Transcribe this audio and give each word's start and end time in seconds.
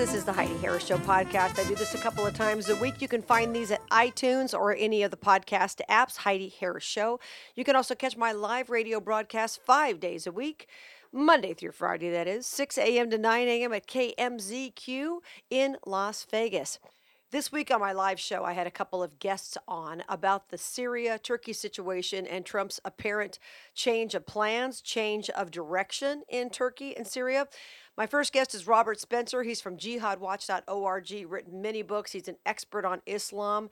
This 0.00 0.14
is 0.14 0.24
the 0.24 0.32
Heidi 0.32 0.56
Harris 0.56 0.86
Show 0.86 0.96
podcast. 0.96 1.58
I 1.58 1.68
do 1.68 1.74
this 1.74 1.94
a 1.94 1.98
couple 1.98 2.26
of 2.26 2.32
times 2.32 2.70
a 2.70 2.76
week. 2.76 3.02
You 3.02 3.06
can 3.06 3.20
find 3.20 3.54
these 3.54 3.70
at 3.70 3.86
iTunes 3.90 4.58
or 4.58 4.74
any 4.74 5.02
of 5.02 5.10
the 5.10 5.18
podcast 5.18 5.82
apps, 5.90 6.16
Heidi 6.16 6.48
Harris 6.48 6.84
Show. 6.84 7.20
You 7.54 7.64
can 7.64 7.76
also 7.76 7.94
catch 7.94 8.16
my 8.16 8.32
live 8.32 8.70
radio 8.70 8.98
broadcast 8.98 9.60
five 9.62 10.00
days 10.00 10.26
a 10.26 10.32
week. 10.32 10.68
Monday 11.12 11.52
through 11.52 11.72
Friday, 11.72 12.08
that 12.08 12.26
is, 12.26 12.46
6 12.46 12.78
a.m. 12.78 13.10
to 13.10 13.18
9 13.18 13.46
a.m. 13.46 13.74
at 13.74 13.86
KMZQ 13.86 15.18
in 15.50 15.76
Las 15.84 16.26
Vegas. 16.30 16.78
This 17.32 17.52
week 17.52 17.70
on 17.70 17.78
my 17.78 17.92
live 17.92 18.18
show, 18.18 18.42
I 18.42 18.54
had 18.54 18.66
a 18.66 18.72
couple 18.72 19.04
of 19.04 19.20
guests 19.20 19.56
on 19.68 20.02
about 20.08 20.48
the 20.48 20.58
Syria 20.58 21.16
Turkey 21.16 21.52
situation 21.52 22.26
and 22.26 22.44
Trump's 22.44 22.80
apparent 22.84 23.38
change 23.72 24.16
of 24.16 24.26
plans, 24.26 24.80
change 24.80 25.30
of 25.30 25.52
direction 25.52 26.24
in 26.28 26.50
Turkey 26.50 26.96
and 26.96 27.06
Syria. 27.06 27.46
My 27.96 28.08
first 28.08 28.32
guest 28.32 28.52
is 28.52 28.66
Robert 28.66 28.98
Spencer. 28.98 29.44
He's 29.44 29.60
from 29.60 29.76
jihadwatch.org, 29.76 31.26
written 31.28 31.62
many 31.62 31.82
books. 31.82 32.10
He's 32.10 32.26
an 32.26 32.34
expert 32.46 32.84
on 32.84 33.00
Islam. 33.06 33.70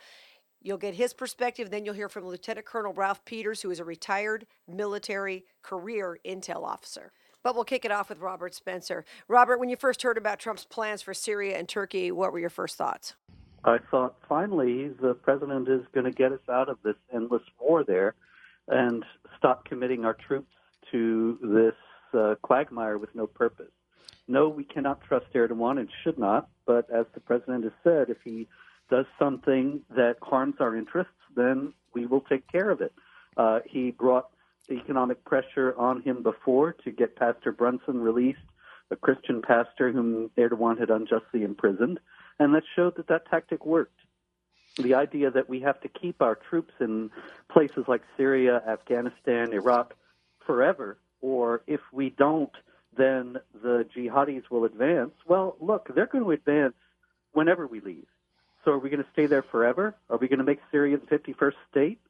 You'll 0.63 0.79
get 0.79 0.95
his 0.95 1.13
perspective. 1.13 1.69
Then 1.69 1.85
you'll 1.85 1.95
hear 1.95 2.09
from 2.09 2.29
Lieutenant 2.29 2.65
Colonel 2.65 2.93
Ralph 2.93 3.25
Peters, 3.25 3.63
who 3.63 3.73
is 3.73 3.81
a 3.81 3.85
retired 3.85 4.47
military 4.69 5.45
career 5.63 6.17
intel 6.25 6.63
officer. 6.63 7.11
But 7.43 7.57
we'll 7.57 7.65
kick 7.65 7.85
it 7.85 7.91
off 7.91 8.09
with 8.09 8.21
Robert 8.21 8.55
Spencer. 8.55 9.05
Robert, 9.27 9.59
when 9.59 9.69
you 9.69 9.77
first 9.77 10.03
heard 10.03 10.17
about 10.17 10.39
Trump's 10.39 10.65
plans 10.65 11.03
for 11.03 11.13
Syria 11.13 11.59
and 11.59 11.69
Turkey, 11.69 12.13
what 12.13 12.33
were 12.33 12.39
your 12.39 12.51
first 12.51 12.77
thoughts? 12.77 13.17
I 13.65 13.79
thought 13.91 14.17
finally 14.29 14.89
the 14.89 15.15
president 15.15 15.69
is 15.69 15.83
going 15.93 16.05
to 16.05 16.13
get 16.13 16.33
us 16.33 16.49
out 16.51 16.69
of 16.69 16.79
this 16.83 16.97
endless 17.13 17.43
war 17.59 17.85
there 17.85 18.15
and 18.69 19.05
stop 19.37 19.65
committing 19.65 20.05
our 20.05 20.15
troops 20.15 20.53
to 20.93 21.39
this 21.43 22.19
uh, 22.19 22.35
quagmire 22.43 22.99
with 22.99 23.15
no 23.15 23.27
purpose. 23.27 23.71
No, 24.27 24.49
we 24.49 24.65
cannot 24.65 25.03
trust 25.03 25.27
Erdogan 25.35 25.79
and 25.79 25.89
should 26.05 26.19
not, 26.19 26.49
but 26.67 26.89
as 26.91 27.07
the 27.15 27.21
president 27.21 27.65
has 27.65 27.73
said, 27.83 28.11
if 28.11 28.19
he 28.25 28.47
does 28.91 29.07
something 29.19 29.81
that 29.91 30.17
harms 30.23 30.57
our 30.61 30.77
interests, 30.77 31.13
then 31.35 31.73
we 31.95 32.07
will 32.07 32.21
take 32.21 32.51
care 32.51 32.71
of 32.71 32.81
it. 32.81 32.93
Uh, 33.37 33.61
he 33.67 33.91
brought 33.91 34.29
economic 34.71 35.25
pressure 35.25 35.75
on 35.79 36.03
him 36.03 36.23
before 36.23 36.73
to 36.85 36.91
get 36.91 37.17
Pastor 37.17 37.53
Brunson 37.53 38.01
released, 38.01 38.39
a 38.91 38.97
Christian 38.97 39.43
pastor 39.43 39.93
whom 39.93 40.31
Erdogan 40.37 40.79
had 40.79 40.91
unjustly 40.91 41.43
imprisoned 41.43 42.01
and 42.39 42.55
that 42.55 42.63
showed 42.77 42.97
that 42.97 43.09
that 43.09 43.29
tactic 43.31 43.67
worked. 43.67 44.01
The 44.77 44.95
idea 44.95 45.31
that 45.31 45.49
we 45.49 45.61
have 45.61 45.81
to 45.81 45.89
keep 45.89 46.23
our 46.23 46.37
troops 46.37 46.73
in 46.81 47.11
places 47.51 47.85
like 47.89 48.03
Syria, 48.17 48.63
Afghanistan, 48.67 49.53
Iraq 49.53 49.95
forever, 50.47 50.99
or 51.21 51.63
if 51.67 51.81
we 51.93 52.11
don't, 52.11 52.53
then 52.97 53.39
the 53.63 53.87
jihadis 53.97 54.45
will 54.51 54.65
advance. 54.65 55.13
Well, 55.27 55.57
look, 55.61 55.93
they're 55.95 56.07
going 56.07 56.25
to 56.25 56.31
advance 56.31 56.75
whenever 57.33 57.67
we 57.67 57.81
leave. 57.81 58.07
So 58.65 58.73
are 58.73 58.79
we 58.79 58.91
going 58.91 59.03
to 59.03 59.11
stay 59.13 59.27
there 59.27 59.43
forever? 59.43 59.97
Are 60.11 60.17
we 60.17 60.29
going 60.29 60.39
to 60.39 60.45
make 60.45 60.61
Syria 60.71 60.99
the 60.99 61.07
51st 61.07 61.55
state? 61.71 62.01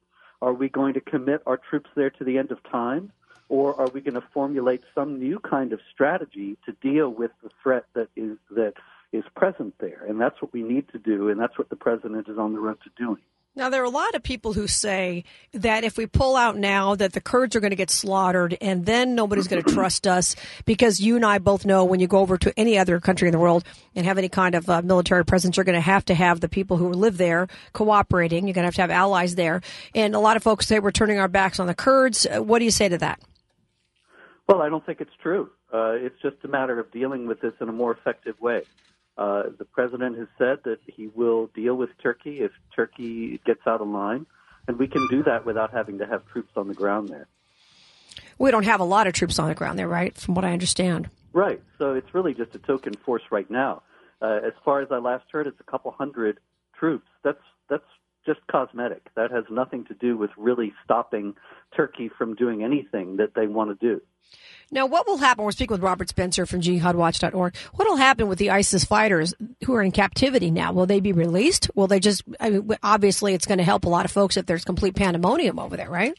Are 0.42 0.52
we 0.52 0.68
going 0.68 0.94
to 0.94 1.00
commit 1.00 1.42
our 1.46 1.56
troops 1.56 1.90
there 1.96 2.10
to 2.10 2.24
the 2.24 2.38
end 2.38 2.52
of 2.52 2.62
time? 2.70 3.12
Or 3.48 3.80
are 3.80 3.88
we 3.88 4.00
going 4.00 4.14
to 4.14 4.24
formulate 4.32 4.82
some 4.94 5.18
new 5.18 5.38
kind 5.38 5.72
of 5.72 5.80
strategy 5.92 6.58
to 6.66 6.72
deal 6.82 7.08
with 7.08 7.30
the 7.42 7.50
threat 7.62 7.84
that 7.94 8.08
is 8.14 8.36
that 8.50 8.74
is 9.12 9.24
present 9.34 9.74
there. 9.78 10.04
And 10.06 10.20
that's 10.20 10.40
what 10.42 10.52
we 10.52 10.62
need 10.62 10.88
to 10.92 10.98
do, 10.98 11.28
and 11.28 11.40
that's 11.40 11.56
what 11.56 11.70
the 11.70 11.76
president 11.76 12.28
is 12.28 12.38
on 12.38 12.52
the 12.52 12.60
road 12.60 12.78
to 12.84 12.90
doing. 13.02 13.22
Now, 13.56 13.70
there 13.70 13.82
are 13.82 13.86
a 13.86 13.90
lot 13.90 14.14
of 14.14 14.22
people 14.22 14.52
who 14.52 14.68
say 14.68 15.24
that 15.52 15.82
if 15.82 15.96
we 15.96 16.06
pull 16.06 16.36
out 16.36 16.56
now, 16.56 16.94
that 16.94 17.12
the 17.12 17.20
Kurds 17.20 17.56
are 17.56 17.60
going 17.60 17.70
to 17.70 17.76
get 17.76 17.90
slaughtered, 17.90 18.56
and 18.60 18.86
then 18.86 19.16
nobody's 19.16 19.48
going 19.48 19.62
to 19.64 19.74
trust 19.74 20.06
us 20.06 20.36
because 20.64 21.00
you 21.00 21.16
and 21.16 21.24
I 21.24 21.38
both 21.38 21.64
know 21.64 21.84
when 21.84 21.98
you 21.98 22.06
go 22.06 22.18
over 22.20 22.38
to 22.38 22.56
any 22.56 22.78
other 22.78 23.00
country 23.00 23.26
in 23.26 23.32
the 23.32 23.38
world 23.38 23.64
and 23.96 24.06
have 24.06 24.16
any 24.16 24.28
kind 24.28 24.54
of 24.54 24.70
uh, 24.70 24.82
military 24.82 25.24
presence, 25.24 25.56
you're 25.56 25.64
going 25.64 25.74
to 25.74 25.80
have 25.80 26.04
to 26.04 26.14
have 26.14 26.38
the 26.38 26.48
people 26.48 26.76
who 26.76 26.92
live 26.92 27.16
there 27.16 27.48
cooperating. 27.72 28.46
You're 28.46 28.54
going 28.54 28.62
to 28.62 28.68
have 28.68 28.76
to 28.76 28.82
have 28.82 28.90
allies 28.92 29.34
there. 29.34 29.60
And 29.92 30.14
a 30.14 30.20
lot 30.20 30.36
of 30.36 30.44
folks 30.44 30.68
say 30.68 30.78
we're 30.78 30.92
turning 30.92 31.18
our 31.18 31.26
backs 31.26 31.58
on 31.58 31.66
the 31.66 31.74
Kurds. 31.74 32.28
What 32.30 32.60
do 32.60 32.64
you 32.64 32.70
say 32.70 32.88
to 32.88 32.98
that? 32.98 33.20
Well, 34.48 34.62
I 34.62 34.70
don't 34.70 34.84
think 34.84 35.00
it's 35.00 35.14
true. 35.22 35.50
Uh, 35.72 35.92
it's 35.92 36.20
just 36.22 36.36
a 36.44 36.48
matter 36.48 36.80
of 36.80 36.90
dealing 36.90 37.26
with 37.26 37.40
this 37.40 37.52
in 37.60 37.68
a 37.68 37.72
more 37.72 37.92
effective 37.92 38.40
way. 38.40 38.62
Uh, 39.18 39.44
the 39.58 39.64
president 39.64 40.16
has 40.16 40.28
said 40.38 40.58
that 40.64 40.78
he 40.86 41.08
will 41.08 41.48
deal 41.48 41.74
with 41.74 41.90
Turkey 42.02 42.40
if 42.40 42.52
Turkey 42.74 43.40
gets 43.44 43.60
out 43.66 43.80
of 43.80 43.88
line, 43.88 44.26
and 44.66 44.78
we 44.78 44.86
can 44.86 45.06
do 45.08 45.22
that 45.24 45.44
without 45.44 45.72
having 45.72 45.98
to 45.98 46.06
have 46.06 46.24
troops 46.32 46.52
on 46.56 46.68
the 46.68 46.74
ground 46.74 47.08
there. 47.08 47.26
We 48.38 48.50
don't 48.50 48.64
have 48.64 48.80
a 48.80 48.84
lot 48.84 49.06
of 49.06 49.12
troops 49.12 49.38
on 49.38 49.48
the 49.48 49.54
ground 49.54 49.78
there, 49.78 49.88
right? 49.88 50.16
From 50.16 50.34
what 50.34 50.44
I 50.44 50.52
understand. 50.52 51.10
Right. 51.32 51.60
So 51.78 51.94
it's 51.94 52.14
really 52.14 52.32
just 52.32 52.54
a 52.54 52.58
token 52.58 52.94
force 52.94 53.22
right 53.30 53.50
now. 53.50 53.82
Uh, 54.22 54.40
as 54.44 54.52
far 54.64 54.80
as 54.80 54.88
I 54.90 54.98
last 54.98 55.24
heard, 55.30 55.46
it's 55.46 55.60
a 55.60 55.70
couple 55.70 55.90
hundred 55.90 56.38
troops. 56.78 57.06
That's 57.22 57.42
that's 57.68 57.84
just 58.26 58.40
cosmetic. 58.50 59.08
That 59.14 59.30
has 59.30 59.44
nothing 59.50 59.84
to 59.86 59.94
do 59.94 60.16
with 60.16 60.30
really 60.36 60.72
stopping 60.84 61.34
Turkey 61.76 62.10
from 62.16 62.34
doing 62.34 62.62
anything 62.62 63.16
that 63.16 63.34
they 63.34 63.46
want 63.46 63.78
to 63.78 63.86
do. 63.86 64.00
Now, 64.70 64.84
what 64.84 65.06
will 65.06 65.16
happen? 65.16 65.44
We're 65.44 65.52
speaking 65.52 65.74
with 65.74 65.82
Robert 65.82 66.10
Spencer 66.10 66.44
from 66.44 66.60
jihadwatch.org. 66.60 67.56
What 67.74 67.88
will 67.88 67.96
happen 67.96 68.28
with 68.28 68.38
the 68.38 68.50
ISIS 68.50 68.84
fighters 68.84 69.32
who 69.64 69.74
are 69.74 69.82
in 69.82 69.92
captivity 69.92 70.50
now? 70.50 70.72
Will 70.72 70.84
they 70.84 71.00
be 71.00 71.12
released? 71.12 71.70
Will 71.74 71.86
they 71.86 72.00
just, 72.00 72.22
I 72.38 72.50
mean, 72.50 72.76
obviously 72.82 73.32
it's 73.32 73.46
going 73.46 73.58
to 73.58 73.64
help 73.64 73.86
a 73.86 73.88
lot 73.88 74.04
of 74.04 74.10
folks 74.10 74.36
if 74.36 74.44
there's 74.44 74.64
complete 74.64 74.94
pandemonium 74.94 75.58
over 75.58 75.76
there, 75.76 75.88
right? 75.88 76.14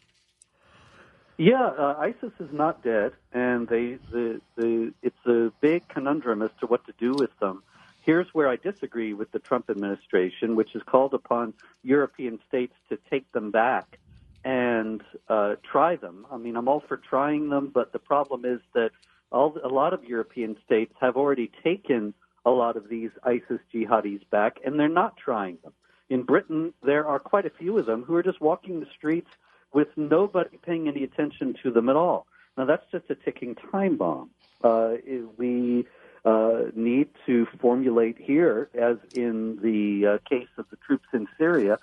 Yeah, 1.38 1.68
uh, 1.68 1.96
ISIS 2.00 2.34
is 2.40 2.50
not 2.52 2.84
dead, 2.84 3.14
and 3.32 3.66
they 3.66 3.98
the, 4.12 4.42
the 4.58 4.94
it's 5.02 5.26
a 5.26 5.54
big 5.62 5.88
conundrum 5.88 6.42
as 6.42 6.50
to 6.60 6.66
what 6.66 6.86
to 6.88 6.94
do 7.00 7.14
with 7.18 7.30
them. 7.40 7.64
Here's 8.10 8.34
where 8.34 8.50
I 8.50 8.56
disagree 8.56 9.14
with 9.14 9.32
the 9.32 9.38
Trump 9.38 9.70
administration, 9.70 10.56
which 10.56 10.72
has 10.74 10.82
called 10.82 11.14
upon 11.14 11.54
European 11.84 12.40
states 12.48 12.74
to 12.90 12.98
take 13.08 13.32
them 13.34 13.52
back 13.52 14.00
and 14.44 15.04
uh, 15.28 15.58
try 15.62 15.96
them. 15.96 16.26
I 16.32 16.38
mean, 16.38 16.56
I'm 16.56 16.68
all 16.68 16.80
for 16.80 16.98
trying 16.98 17.50
them, 17.50 17.70
but 17.72 17.94
the 17.94 18.00
problem 18.00 18.46
is 18.46 18.62
that 18.74 18.90
all, 19.32 19.56
a 19.64 19.68
lot 19.68 19.94
of 19.94 20.06
European 20.06 20.58
states 20.66 20.92
have 21.00 21.18
already 21.18 21.52
taken 21.64 22.16
a 22.48 22.50
lot 22.50 22.78
of 22.78 22.90
these 22.90 23.12
ISIS 23.22 23.60
jihadis 23.72 24.28
back, 24.32 24.58
and 24.66 24.80
they're 24.80 24.90
not 24.90 25.16
trying 25.16 25.60
them. 25.64 25.74
In 26.10 26.24
Britain, 26.24 26.74
there 26.82 27.06
are 27.06 27.20
quite 27.20 27.46
a 27.46 27.52
few 27.52 27.78
of 27.78 27.86
them 27.86 28.02
who 28.02 28.16
are 28.16 28.24
just 28.24 28.42
walking 28.42 28.80
the 28.80 28.88
streets 28.98 29.30
with 29.72 29.90
nobody 29.96 30.58
paying 30.66 30.88
any 30.88 31.04
attention 31.04 31.54
to 31.62 31.70
them 31.70 31.90
at 31.90 31.96
all. 31.96 32.26
Now, 32.58 32.66
that's 32.66 32.90
just 32.92 33.06
a 33.12 33.16
ticking 33.16 33.54
time 33.72 33.98
bomb. 33.98 34.32
Uh, 34.64 34.94
we 35.38 35.86
uh, 36.26 36.64
need 36.76 37.10
to 37.26 37.48
formulate 37.60 38.18
here, 38.18 38.70
as 38.74 38.98
in 39.14 39.60
the 39.62 40.16
uh, 40.16 40.18
case 40.30 40.50
of 40.58 40.66
the 40.70 40.78
troops 40.78 41.08
in 41.14 41.28
Syria, 41.38 41.78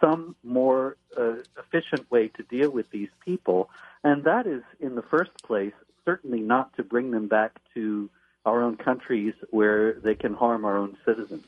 some 0.00 0.36
more 0.44 0.96
uh, 1.16 1.36
efficient 1.58 2.10
way 2.10 2.28
to 2.28 2.42
deal 2.42 2.70
with 2.70 2.90
these 2.90 3.08
people. 3.24 3.70
And 4.04 4.24
that 4.24 4.46
is, 4.46 4.62
in 4.80 4.94
the 4.94 5.02
first 5.02 5.30
place, 5.42 5.72
certainly 6.04 6.40
not 6.40 6.76
to 6.76 6.82
bring 6.82 7.10
them 7.10 7.28
back 7.28 7.58
to 7.74 8.08
our 8.44 8.62
own 8.62 8.76
countries 8.76 9.34
where 9.50 9.94
they 9.94 10.14
can 10.14 10.34
harm 10.34 10.64
our 10.64 10.76
own 10.76 10.96
citizens. 11.04 11.44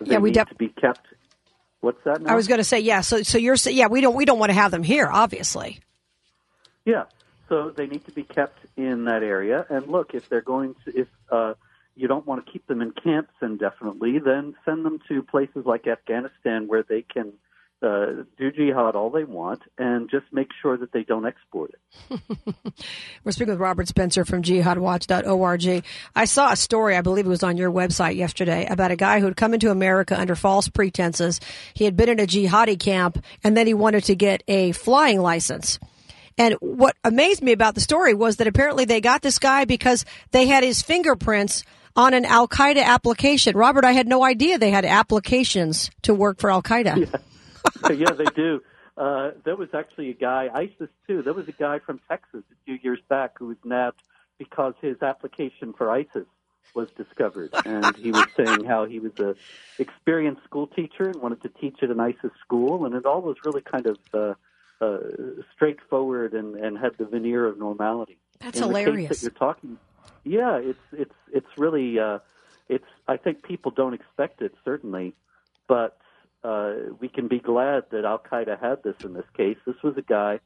They 0.00 0.12
yeah, 0.12 0.18
we 0.18 0.30
need 0.30 0.34
def- 0.34 0.48
to 0.48 0.54
be 0.54 0.68
kept. 0.68 1.06
What's 1.80 2.02
that? 2.04 2.22
Now? 2.22 2.32
I 2.32 2.36
was 2.36 2.48
going 2.48 2.58
to 2.58 2.64
say, 2.64 2.80
yeah. 2.80 3.00
So, 3.00 3.22
so 3.22 3.38
you're 3.38 3.56
saying, 3.56 3.76
yeah, 3.76 3.86
we 3.86 4.00
don't 4.00 4.14
we 4.14 4.24
don't 4.24 4.38
want 4.38 4.50
to 4.50 4.54
have 4.54 4.70
them 4.70 4.82
here, 4.82 5.08
obviously. 5.10 5.80
Yeah. 6.84 7.04
So 7.48 7.70
they 7.70 7.86
need 7.86 8.04
to 8.06 8.12
be 8.12 8.22
kept 8.22 8.58
in 8.76 9.04
that 9.04 9.22
area. 9.22 9.66
And 9.68 9.86
look, 9.88 10.14
if 10.14 10.28
they're 10.28 10.40
going 10.40 10.74
to, 10.84 11.00
if 11.00 11.08
uh, 11.30 11.54
you 11.94 12.08
don't 12.08 12.26
want 12.26 12.44
to 12.44 12.52
keep 12.52 12.66
them 12.66 12.80
in 12.80 12.92
camps 12.92 13.32
indefinitely, 13.40 14.18
then 14.18 14.54
send 14.64 14.84
them 14.84 14.98
to 15.08 15.22
places 15.22 15.64
like 15.66 15.86
Afghanistan 15.86 16.66
where 16.66 16.82
they 16.82 17.02
can 17.02 17.32
uh, 17.82 18.22
do 18.38 18.52
jihad 18.52 18.94
all 18.94 19.10
they 19.10 19.24
want 19.24 19.60
and 19.76 20.08
just 20.08 20.24
make 20.30 20.48
sure 20.60 20.76
that 20.76 20.92
they 20.92 21.02
don't 21.02 21.26
export 21.26 21.72
it. 21.72 22.20
We're 23.24 23.32
speaking 23.32 23.52
with 23.52 23.60
Robert 23.60 23.88
Spencer 23.88 24.24
from 24.24 24.42
jihadwatch.org. 24.42 25.84
I 26.14 26.24
saw 26.24 26.52
a 26.52 26.56
story, 26.56 26.96
I 26.96 27.00
believe 27.00 27.26
it 27.26 27.30
was 27.30 27.42
on 27.42 27.56
your 27.56 27.72
website 27.72 28.14
yesterday, 28.16 28.66
about 28.66 28.92
a 28.92 28.96
guy 28.96 29.18
who 29.18 29.26
had 29.26 29.36
come 29.36 29.52
into 29.52 29.70
America 29.70 30.18
under 30.18 30.36
false 30.36 30.68
pretenses. 30.68 31.40
He 31.74 31.84
had 31.84 31.96
been 31.96 32.08
in 32.08 32.20
a 32.20 32.26
jihadi 32.26 32.78
camp 32.78 33.22
and 33.42 33.56
then 33.56 33.66
he 33.66 33.74
wanted 33.74 34.04
to 34.04 34.14
get 34.14 34.44
a 34.46 34.72
flying 34.72 35.20
license. 35.20 35.80
And 36.38 36.54
what 36.60 36.96
amazed 37.04 37.42
me 37.42 37.52
about 37.52 37.74
the 37.74 37.80
story 37.80 38.14
was 38.14 38.36
that 38.36 38.46
apparently 38.46 38.84
they 38.84 39.00
got 39.00 39.22
this 39.22 39.38
guy 39.38 39.64
because 39.64 40.04
they 40.30 40.46
had 40.46 40.64
his 40.64 40.82
fingerprints 40.82 41.64
on 41.96 42.14
an 42.14 42.24
Al 42.24 42.48
Qaeda 42.48 42.82
application. 42.82 43.56
Robert, 43.56 43.84
I 43.84 43.92
had 43.92 44.06
no 44.06 44.24
idea 44.24 44.58
they 44.58 44.70
had 44.70 44.84
applications 44.84 45.90
to 46.02 46.14
work 46.14 46.38
for 46.38 46.50
Al 46.50 46.62
Qaeda. 46.62 46.96
Yeah, 46.96 47.90
yeah 47.92 48.12
they 48.12 48.24
do. 48.34 48.62
Uh, 48.96 49.30
there 49.44 49.56
was 49.56 49.68
actually 49.74 50.10
a 50.10 50.14
guy, 50.14 50.48
ISIS 50.52 50.90
too. 51.06 51.22
There 51.22 51.32
was 51.32 51.48
a 51.48 51.52
guy 51.52 51.78
from 51.78 52.00
Texas 52.08 52.42
a 52.50 52.64
few 52.64 52.78
years 52.82 53.00
back 53.08 53.38
who 53.38 53.46
was 53.46 53.56
nabbed 53.64 54.02
because 54.38 54.74
his 54.80 55.00
application 55.02 55.72
for 55.72 55.90
ISIS 55.90 56.26
was 56.74 56.90
discovered, 56.92 57.50
and 57.64 57.96
he 57.96 58.10
was 58.10 58.26
saying 58.36 58.64
how 58.64 58.86
he 58.86 58.98
was 58.98 59.12
a 59.18 59.34
experienced 59.78 60.42
school 60.44 60.66
teacher 60.66 61.08
and 61.08 61.16
wanted 61.16 61.42
to 61.42 61.48
teach 61.48 61.82
at 61.82 61.90
an 61.90 62.00
ISIS 62.00 62.30
school, 62.40 62.86
and 62.86 62.94
it 62.94 63.04
all 63.04 63.20
was 63.20 63.36
really 63.44 63.60
kind 63.60 63.86
of 63.86 63.98
uh, 64.14 64.34
uh, 64.80 64.98
straightforward 65.54 66.34
and, 66.34 66.56
and 66.56 66.78
had 66.78 66.92
the 66.98 67.04
veneer 67.04 67.46
of 67.46 67.58
normality. 67.58 68.18
That's 68.40 68.58
In 68.58 68.64
hilarious. 68.64 69.20
That 69.20 69.22
you're 69.22 69.30
talking 69.38 69.78
yeah, 70.24 70.56
it's 70.58 70.78
it's 70.92 71.14
it's 71.32 71.58
really 71.58 71.98
uh, 71.98 72.18
it's 72.68 72.86
I 73.08 73.16
think 73.16 73.42
people 73.42 73.70
don't 73.70 73.94
expect 73.94 74.42
it 74.42 74.54
certainly, 74.64 75.14
but 75.68 75.98
uh, 76.44 76.74
we 77.00 77.08
can 77.08 77.28
be 77.28 77.38
glad 77.38 77.84
that 77.90 78.04
Al 78.04 78.18
Qaeda 78.18 78.60
had 78.60 78.82
this 78.82 78.96
in 79.04 79.14
this 79.14 79.26
case. 79.36 79.56
This 79.66 79.80
was 79.82 79.96
a 79.96 80.02
guy 80.02 80.40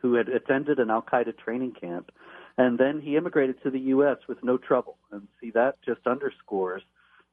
who 0.00 0.14
had 0.14 0.28
attended 0.28 0.78
an 0.78 0.90
Al 0.90 1.02
Qaeda 1.02 1.36
training 1.38 1.72
camp, 1.72 2.10
and 2.58 2.78
then 2.78 3.00
he 3.00 3.16
immigrated 3.16 3.62
to 3.62 3.70
the 3.70 3.80
U.S. 3.80 4.18
with 4.28 4.42
no 4.42 4.58
trouble. 4.58 4.98
And 5.10 5.28
see, 5.40 5.50
that 5.50 5.76
just 5.82 6.06
underscores 6.06 6.82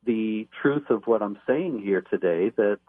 the 0.05 0.47
truth 0.61 0.89
of 0.89 1.07
what 1.07 1.21
I'm 1.21 1.37
saying 1.47 1.81
here 1.81 2.01
today 2.01 2.49
that 2.57 2.79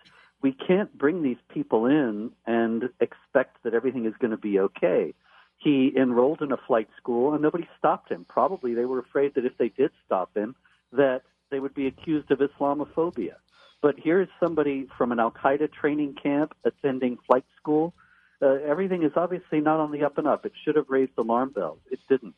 we 0.43 0.53
can't 0.53 0.97
bring 0.97 1.23
these 1.23 1.39
people 1.49 1.87
in 1.87 2.31
and 2.47 2.91
expect 3.01 3.63
that 3.63 3.75
everything 3.75 4.05
is 4.05 4.15
going 4.19 4.33
to 4.33 4.37
be 4.37 4.59
okay. 4.59 5.15
He 5.65 5.91
enrolled 5.97 6.43
in 6.43 6.53
a 6.53 6.59
flight 6.59 6.89
school 6.99 7.33
and 7.33 7.41
nobody 7.41 7.67
stopped 7.79 8.11
him. 8.13 8.27
Probably 8.29 8.75
they 8.75 8.85
were 8.85 8.99
afraid 8.99 9.35
that 9.35 9.47
if 9.47 9.57
they 9.57 9.71
did 9.71 9.93
stop 10.05 10.37
him, 10.37 10.55
that 10.93 11.23
they 11.51 11.59
would 11.59 11.75
be 11.75 11.87
accused 11.87 12.31
of 12.31 12.41
Islamophobia. 12.41 13.37
But 13.81 13.95
here's 13.99 14.29
somebody 14.39 14.87
from 14.99 15.11
an 15.11 15.19
Al 15.19 15.31
Qaeda 15.31 15.73
training 15.73 16.17
camp 16.23 16.55
attending 16.65 17.17
flight 17.27 17.47
school. 17.57 17.95
Uh, 18.43 18.57
everything 18.67 19.05
is 19.05 19.13
obviously 19.17 19.61
not 19.61 19.81
on 19.81 19.91
the 19.91 20.05
up 20.05 20.19
and 20.19 20.27
up. 20.27 20.45
It 20.45 20.53
should 20.65 20.77
have 20.77 20.91
raised 20.91 21.13
alarm 21.17 21.51
bells. 21.51 21.79
It 21.91 22.01
didn't. 22.11 22.35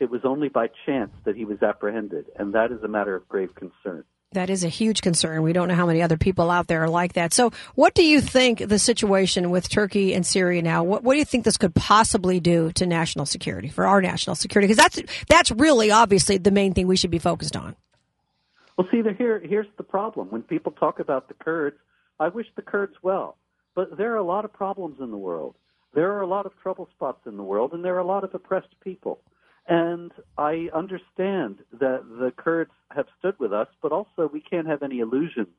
It 0.00 0.08
was 0.10 0.22
only 0.24 0.48
by 0.48 0.70
chance 0.86 1.12
that 1.24 1.36
he 1.36 1.44
was 1.44 1.62
apprehended, 1.62 2.26
and 2.38 2.54
that 2.54 2.72
is 2.72 2.82
a 2.82 2.88
matter 2.88 3.14
of 3.14 3.28
grave 3.28 3.54
concern. 3.54 4.04
That 4.32 4.48
is 4.48 4.64
a 4.64 4.68
huge 4.68 5.02
concern. 5.02 5.42
We 5.42 5.52
don't 5.52 5.68
know 5.68 5.74
how 5.74 5.86
many 5.86 6.00
other 6.02 6.16
people 6.16 6.50
out 6.50 6.66
there 6.66 6.82
are 6.84 6.88
like 6.88 7.14
that. 7.14 7.34
So, 7.34 7.52
what 7.74 7.94
do 7.94 8.04
you 8.04 8.20
think 8.20 8.66
the 8.66 8.78
situation 8.78 9.50
with 9.50 9.68
Turkey 9.68 10.14
and 10.14 10.26
Syria 10.26 10.62
now? 10.62 10.84
What, 10.84 11.02
what 11.02 11.12
do 11.12 11.18
you 11.18 11.24
think 11.24 11.44
this 11.44 11.58
could 11.58 11.74
possibly 11.74 12.40
do 12.40 12.72
to 12.72 12.86
national 12.86 13.26
security, 13.26 13.68
for 13.68 13.86
our 13.86 14.00
national 14.00 14.36
security? 14.36 14.72
Because 14.72 14.82
that's 14.82 15.24
that's 15.28 15.50
really 15.50 15.90
obviously 15.90 16.38
the 16.38 16.50
main 16.50 16.72
thing 16.72 16.86
we 16.86 16.96
should 16.96 17.10
be 17.10 17.18
focused 17.18 17.56
on. 17.56 17.76
Well, 18.76 18.86
see, 18.90 19.02
here 19.18 19.38
here's 19.40 19.66
the 19.76 19.82
problem. 19.82 20.28
When 20.30 20.42
people 20.42 20.72
talk 20.72 20.98
about 20.98 21.28
the 21.28 21.34
Kurds, 21.34 21.76
I 22.18 22.28
wish 22.28 22.46
the 22.56 22.62
Kurds 22.62 22.94
well, 23.02 23.36
but 23.74 23.96
there 23.98 24.12
are 24.12 24.18
a 24.18 24.24
lot 24.24 24.44
of 24.44 24.52
problems 24.52 24.98
in 25.00 25.10
the 25.10 25.18
world. 25.18 25.56
There 25.94 26.12
are 26.12 26.22
a 26.22 26.26
lot 26.26 26.46
of 26.46 26.52
trouble 26.62 26.88
spots 26.94 27.26
in 27.26 27.36
the 27.36 27.42
world, 27.42 27.74
and 27.74 27.84
there 27.84 27.94
are 27.96 28.00
a 28.00 28.06
lot 28.06 28.24
of 28.24 28.34
oppressed 28.34 28.80
people. 28.82 29.20
And 29.68 30.10
I 30.36 30.68
understand 30.74 31.58
that 31.72 32.04
the 32.18 32.32
Kurds 32.36 32.72
have 32.90 33.06
stood 33.18 33.38
with 33.38 33.52
us, 33.52 33.68
but 33.80 33.92
also 33.92 34.28
we 34.32 34.40
can't 34.40 34.66
have 34.66 34.82
any 34.82 34.98
illusions. 34.98 35.54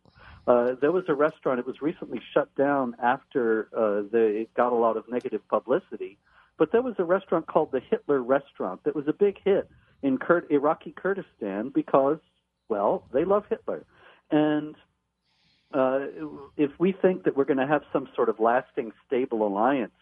Uh, 0.46 0.76
there 0.82 0.92
was 0.92 1.06
a 1.08 1.14
restaurant, 1.14 1.60
it 1.60 1.66
was 1.66 1.82
recently 1.82 2.20
shut 2.34 2.54
down 2.56 2.96
after 3.02 3.70
uh, 3.76 4.02
the, 4.12 4.42
it 4.42 4.54
got 4.56 4.74
a 4.74 4.76
lot 4.76 4.98
of 4.98 5.06
negative 5.10 5.42
publicity, 5.48 6.18
but 6.58 6.72
there 6.74 6.82
was 6.82 6.96
a 6.98 7.04
restaurant 7.04 7.48
called 7.48 7.72
the 7.72 7.80
Hitler 7.80 8.22
Restaurant 8.22 8.84
that 8.84 8.94
was 8.94 9.08
a 9.08 9.14
big 9.14 9.38
hit 9.44 9.70
in 10.02 10.20
Iraqi 10.50 10.92
Kurdistan 10.92 11.70
because, 11.74 12.20
well, 12.68 13.06
they 13.14 13.24
love 13.24 13.46
Hitler. 13.50 13.86
And 14.30 14.76
uh, 15.74 16.08
if 16.58 16.72
we 16.78 16.92
think 16.92 17.24
that 17.24 17.38
we're 17.38 17.46
going 17.46 17.58
to 17.58 17.68
have 17.68 17.84
some 17.94 18.10
sort 18.14 18.28
of 18.28 18.40
lasting, 18.40 18.92
stable 19.08 19.48
alliance 19.48 19.94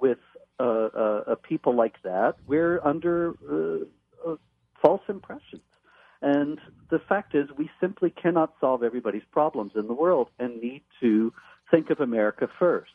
with 0.00 0.18
uh, 0.58 0.62
uh, 0.62 1.22
uh, 1.26 1.34
people 1.36 1.74
like 1.74 2.00
that, 2.02 2.36
we're 2.46 2.80
under 2.84 3.34
uh, 3.50 4.30
uh, 4.30 4.36
false 4.80 5.02
impressions. 5.08 5.62
And 6.22 6.58
the 6.90 6.98
fact 6.98 7.34
is, 7.34 7.48
we 7.56 7.70
simply 7.80 8.10
cannot 8.10 8.54
solve 8.60 8.82
everybody's 8.82 9.26
problems 9.32 9.72
in 9.74 9.86
the 9.86 9.92
world 9.92 10.28
and 10.38 10.60
need 10.60 10.82
to 11.00 11.32
think 11.70 11.90
of 11.90 12.00
America 12.00 12.48
first. 12.58 12.90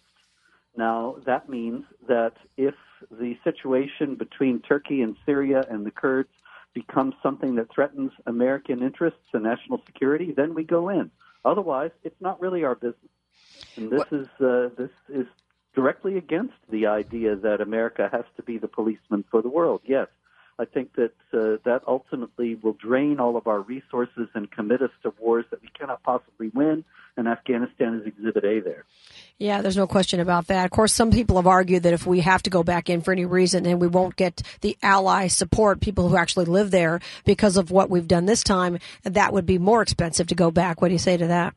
Now, 0.75 1.18
that 1.25 1.50
means 1.50 1.83
that 2.07 2.33
if 2.57 2.75
the 3.12 3.38
situation 3.44 4.15
between 4.15 4.62
Turkey 4.62 5.01
and 5.01 5.15
Syria 5.25 5.63
and 5.69 5.86
the 5.86 5.92
Kurds 5.92 6.30
becomes 6.74 7.13
something 7.21 7.56
that 7.56 7.71
threatens 7.74 8.12
American 8.25 8.81
interests 8.81 9.19
and 9.33 9.44
national 9.44 9.83
security, 9.86 10.33
then 10.36 10.53
we 10.53 10.63
go 10.63 10.89
in. 10.89 11.12
Otherwise, 11.44 11.92
it's 12.03 12.19
not 12.21 12.39
really 12.42 12.63
our 12.63 12.75
business. 12.75 13.12
And 13.75 13.92
this 13.92 14.00
what? 14.00 14.13
is 14.13 14.27
uh, 14.39 14.69
this 14.77 14.92
is 15.09 15.27
directly 15.73 16.18
against 16.18 16.53
the 16.69 16.88
idea 16.88 17.35
that 17.35 17.62
America 17.62 18.09
has 18.12 18.25
to 18.38 18.44
be 18.44 18.57
the 18.57 18.68
policeman 18.68 19.23
for 19.29 19.41
the 19.41 19.50
world. 19.50 19.81
Yes, 19.85 20.07
I 20.59 20.65
think 20.65 20.94
that 20.95 21.13
uh, 21.33 21.57
that 21.65 21.81
ultimately 21.88 22.56
will 22.56 22.73
drain 22.73 23.19
all 23.19 23.35
of 23.35 23.47
our 23.47 23.62
resources 23.62 24.27
and 24.35 24.51
commit 24.51 24.81
us 24.81 24.91
to 25.03 25.13
wars 25.19 25.45
that 25.50 25.62
we 25.62 25.69
cannot 25.69 26.03
possibly 26.03 26.50
win. 26.50 26.83
And 27.18 27.27
Afghanistan 27.27 27.95
is 27.95 28.07
Exhibit 28.07 28.45
A 28.45 28.59
there. 28.62 28.85
Yeah, 29.38 29.62
there's 29.62 29.75
no 29.75 29.88
question 29.88 30.19
about 30.19 30.47
that. 30.47 30.65
Of 30.65 30.71
course, 30.71 30.94
some 30.94 31.12
people 31.12 31.35
have 31.38 31.47
argued 31.47 31.83
that 31.83 31.94
if 31.94 32.06
we 32.06 32.21
have 32.21 32.44
to 32.44 32.50
go 32.50 32.63
back 32.63 32.89
in 32.89 33.01
for 33.01 33.12
any 33.12 33.25
reason 33.25 33.65
and 33.65 33.81
we 33.81 33.88
won't 33.88 34.15
get 34.15 34.41
the 34.62 34.77
ally 34.81 35.27
support, 35.27 35.81
people 35.81 36.07
who 36.07 36.15
actually 36.15 36.45
live 36.45 36.71
there 36.71 37.01
because 37.25 37.57
of 37.57 37.71
what 37.71 37.89
we've 37.89 38.07
done 38.07 38.27
this 38.27 38.44
time, 38.44 38.77
that 39.03 39.33
would 39.33 39.45
be 39.45 39.57
more 39.57 39.81
expensive 39.81 40.27
to 40.27 40.35
go 40.35 40.51
back. 40.51 40.81
What 40.81 40.89
do 40.89 40.94
you 40.94 41.00
say 41.00 41.17
to 41.17 41.27
that? 41.27 41.56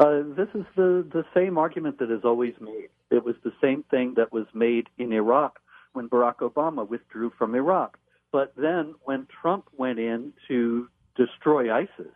Uh, 0.00 0.22
this 0.34 0.48
is 0.54 0.64
the, 0.76 1.06
the 1.12 1.26
same 1.34 1.58
argument 1.58 1.98
that 1.98 2.10
is 2.10 2.24
always 2.24 2.54
made. 2.58 2.88
It 3.10 3.22
was 3.22 3.34
the 3.44 3.52
same 3.60 3.82
thing 3.90 4.14
that 4.16 4.32
was 4.32 4.46
made 4.54 4.88
in 4.96 5.12
Iraq 5.12 5.58
when 5.92 6.08
Barack 6.08 6.36
Obama 6.36 6.88
withdrew 6.88 7.32
from 7.36 7.54
Iraq. 7.54 7.98
But 8.32 8.54
then 8.56 8.94
when 9.04 9.26
Trump 9.42 9.66
went 9.76 9.98
in 9.98 10.32
to 10.48 10.88
destroy 11.16 11.70
ISIS, 11.70 12.14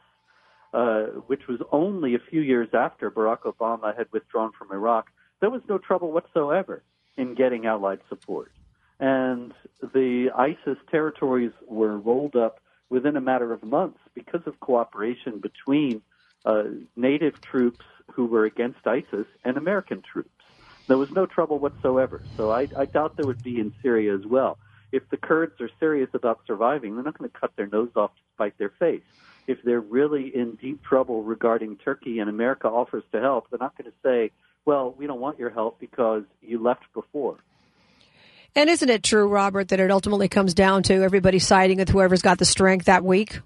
uh, 0.72 1.02
which 1.26 1.46
was 1.46 1.60
only 1.72 2.14
a 2.14 2.18
few 2.30 2.40
years 2.40 2.70
after 2.72 3.10
Barack 3.10 3.40
Obama 3.40 3.94
had 3.94 4.06
withdrawn 4.12 4.52
from 4.58 4.72
Iraq, 4.72 5.10
there 5.40 5.50
was 5.50 5.60
no 5.68 5.76
trouble 5.76 6.10
whatsoever 6.10 6.82
in 7.18 7.34
getting 7.34 7.66
Allied 7.66 8.00
support. 8.08 8.50
And 8.98 9.52
the 9.82 10.30
ISIS 10.34 10.78
territories 10.90 11.52
were 11.68 11.98
rolled 11.98 12.34
up 12.34 12.60
within 12.88 13.18
a 13.18 13.20
matter 13.20 13.52
of 13.52 13.62
months 13.62 13.98
because 14.14 14.40
of 14.46 14.58
cooperation 14.60 15.38
between 15.40 16.00
uh, 16.44 16.64
native 16.96 17.40
troops 17.40 17.84
who 18.12 18.26
were 18.26 18.44
against 18.44 18.86
ISIS 18.86 19.26
and 19.44 19.56
American 19.56 20.02
troops. 20.02 20.30
There 20.86 20.98
was 20.98 21.10
no 21.10 21.26
trouble 21.26 21.58
whatsoever. 21.58 22.22
So 22.36 22.50
I, 22.50 22.68
I 22.76 22.84
doubt 22.84 23.16
there 23.16 23.26
would 23.26 23.42
be 23.42 23.58
in 23.58 23.72
Syria 23.82 24.14
as 24.14 24.26
well. 24.26 24.58
If 24.92 25.08
the 25.10 25.16
Kurds 25.16 25.60
are 25.60 25.70
serious 25.80 26.10
about 26.12 26.40
surviving, 26.46 26.94
they're 26.94 27.04
not 27.04 27.18
going 27.18 27.30
to 27.30 27.36
cut 27.36 27.56
their 27.56 27.66
nose 27.66 27.90
off 27.96 28.14
to 28.14 28.20
spite 28.34 28.56
their 28.58 28.72
face. 28.78 29.02
If 29.46 29.62
they're 29.62 29.80
really 29.80 30.34
in 30.34 30.56
deep 30.56 30.82
trouble 30.82 31.22
regarding 31.22 31.76
Turkey 31.76 32.18
and 32.18 32.30
America 32.30 32.68
offers 32.68 33.02
to 33.12 33.20
help, 33.20 33.50
they're 33.50 33.58
not 33.58 33.76
going 33.76 33.90
to 33.90 33.96
say, 34.02 34.30
well, 34.64 34.94
we 34.96 35.06
don't 35.06 35.20
want 35.20 35.38
your 35.38 35.50
help 35.50 35.80
because 35.80 36.22
you 36.40 36.62
left 36.62 36.84
before. 36.94 37.38
And 38.56 38.70
isn't 38.70 38.88
it 38.88 39.02
true, 39.02 39.26
Robert, 39.26 39.68
that 39.68 39.80
it 39.80 39.90
ultimately 39.90 40.28
comes 40.28 40.54
down 40.54 40.84
to 40.84 40.94
everybody 40.94 41.40
siding 41.40 41.78
with 41.78 41.88
whoever's 41.88 42.22
got 42.22 42.38
the 42.38 42.44
strength 42.44 42.86
that 42.86 43.04
week? 43.04 43.40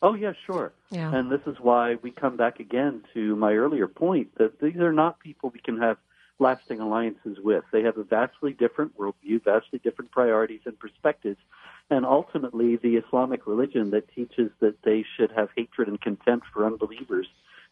Oh, 0.00 0.14
yeah, 0.14 0.32
sure. 0.46 0.72
Yeah. 0.90 1.12
And 1.14 1.30
this 1.30 1.40
is 1.46 1.56
why 1.60 1.96
we 1.96 2.10
come 2.10 2.36
back 2.36 2.60
again 2.60 3.02
to 3.14 3.34
my 3.36 3.54
earlier 3.54 3.88
point 3.88 4.36
that 4.38 4.60
these 4.60 4.76
are 4.76 4.92
not 4.92 5.18
people 5.18 5.50
we 5.50 5.60
can 5.60 5.78
have 5.78 5.96
lasting 6.38 6.78
alliances 6.78 7.38
with. 7.42 7.64
They 7.72 7.82
have 7.82 7.98
a 7.98 8.04
vastly 8.04 8.52
different 8.52 8.96
worldview, 8.96 9.42
vastly 9.44 9.80
different 9.82 10.12
priorities 10.12 10.60
and 10.66 10.78
perspectives. 10.78 11.38
And 11.90 12.06
ultimately, 12.06 12.76
the 12.76 12.96
Islamic 12.96 13.46
religion 13.46 13.90
that 13.90 14.14
teaches 14.14 14.50
that 14.60 14.82
they 14.82 15.04
should 15.16 15.32
have 15.32 15.48
hatred 15.56 15.88
and 15.88 16.00
contempt 16.00 16.46
for 16.52 16.64
unbelievers 16.64 17.26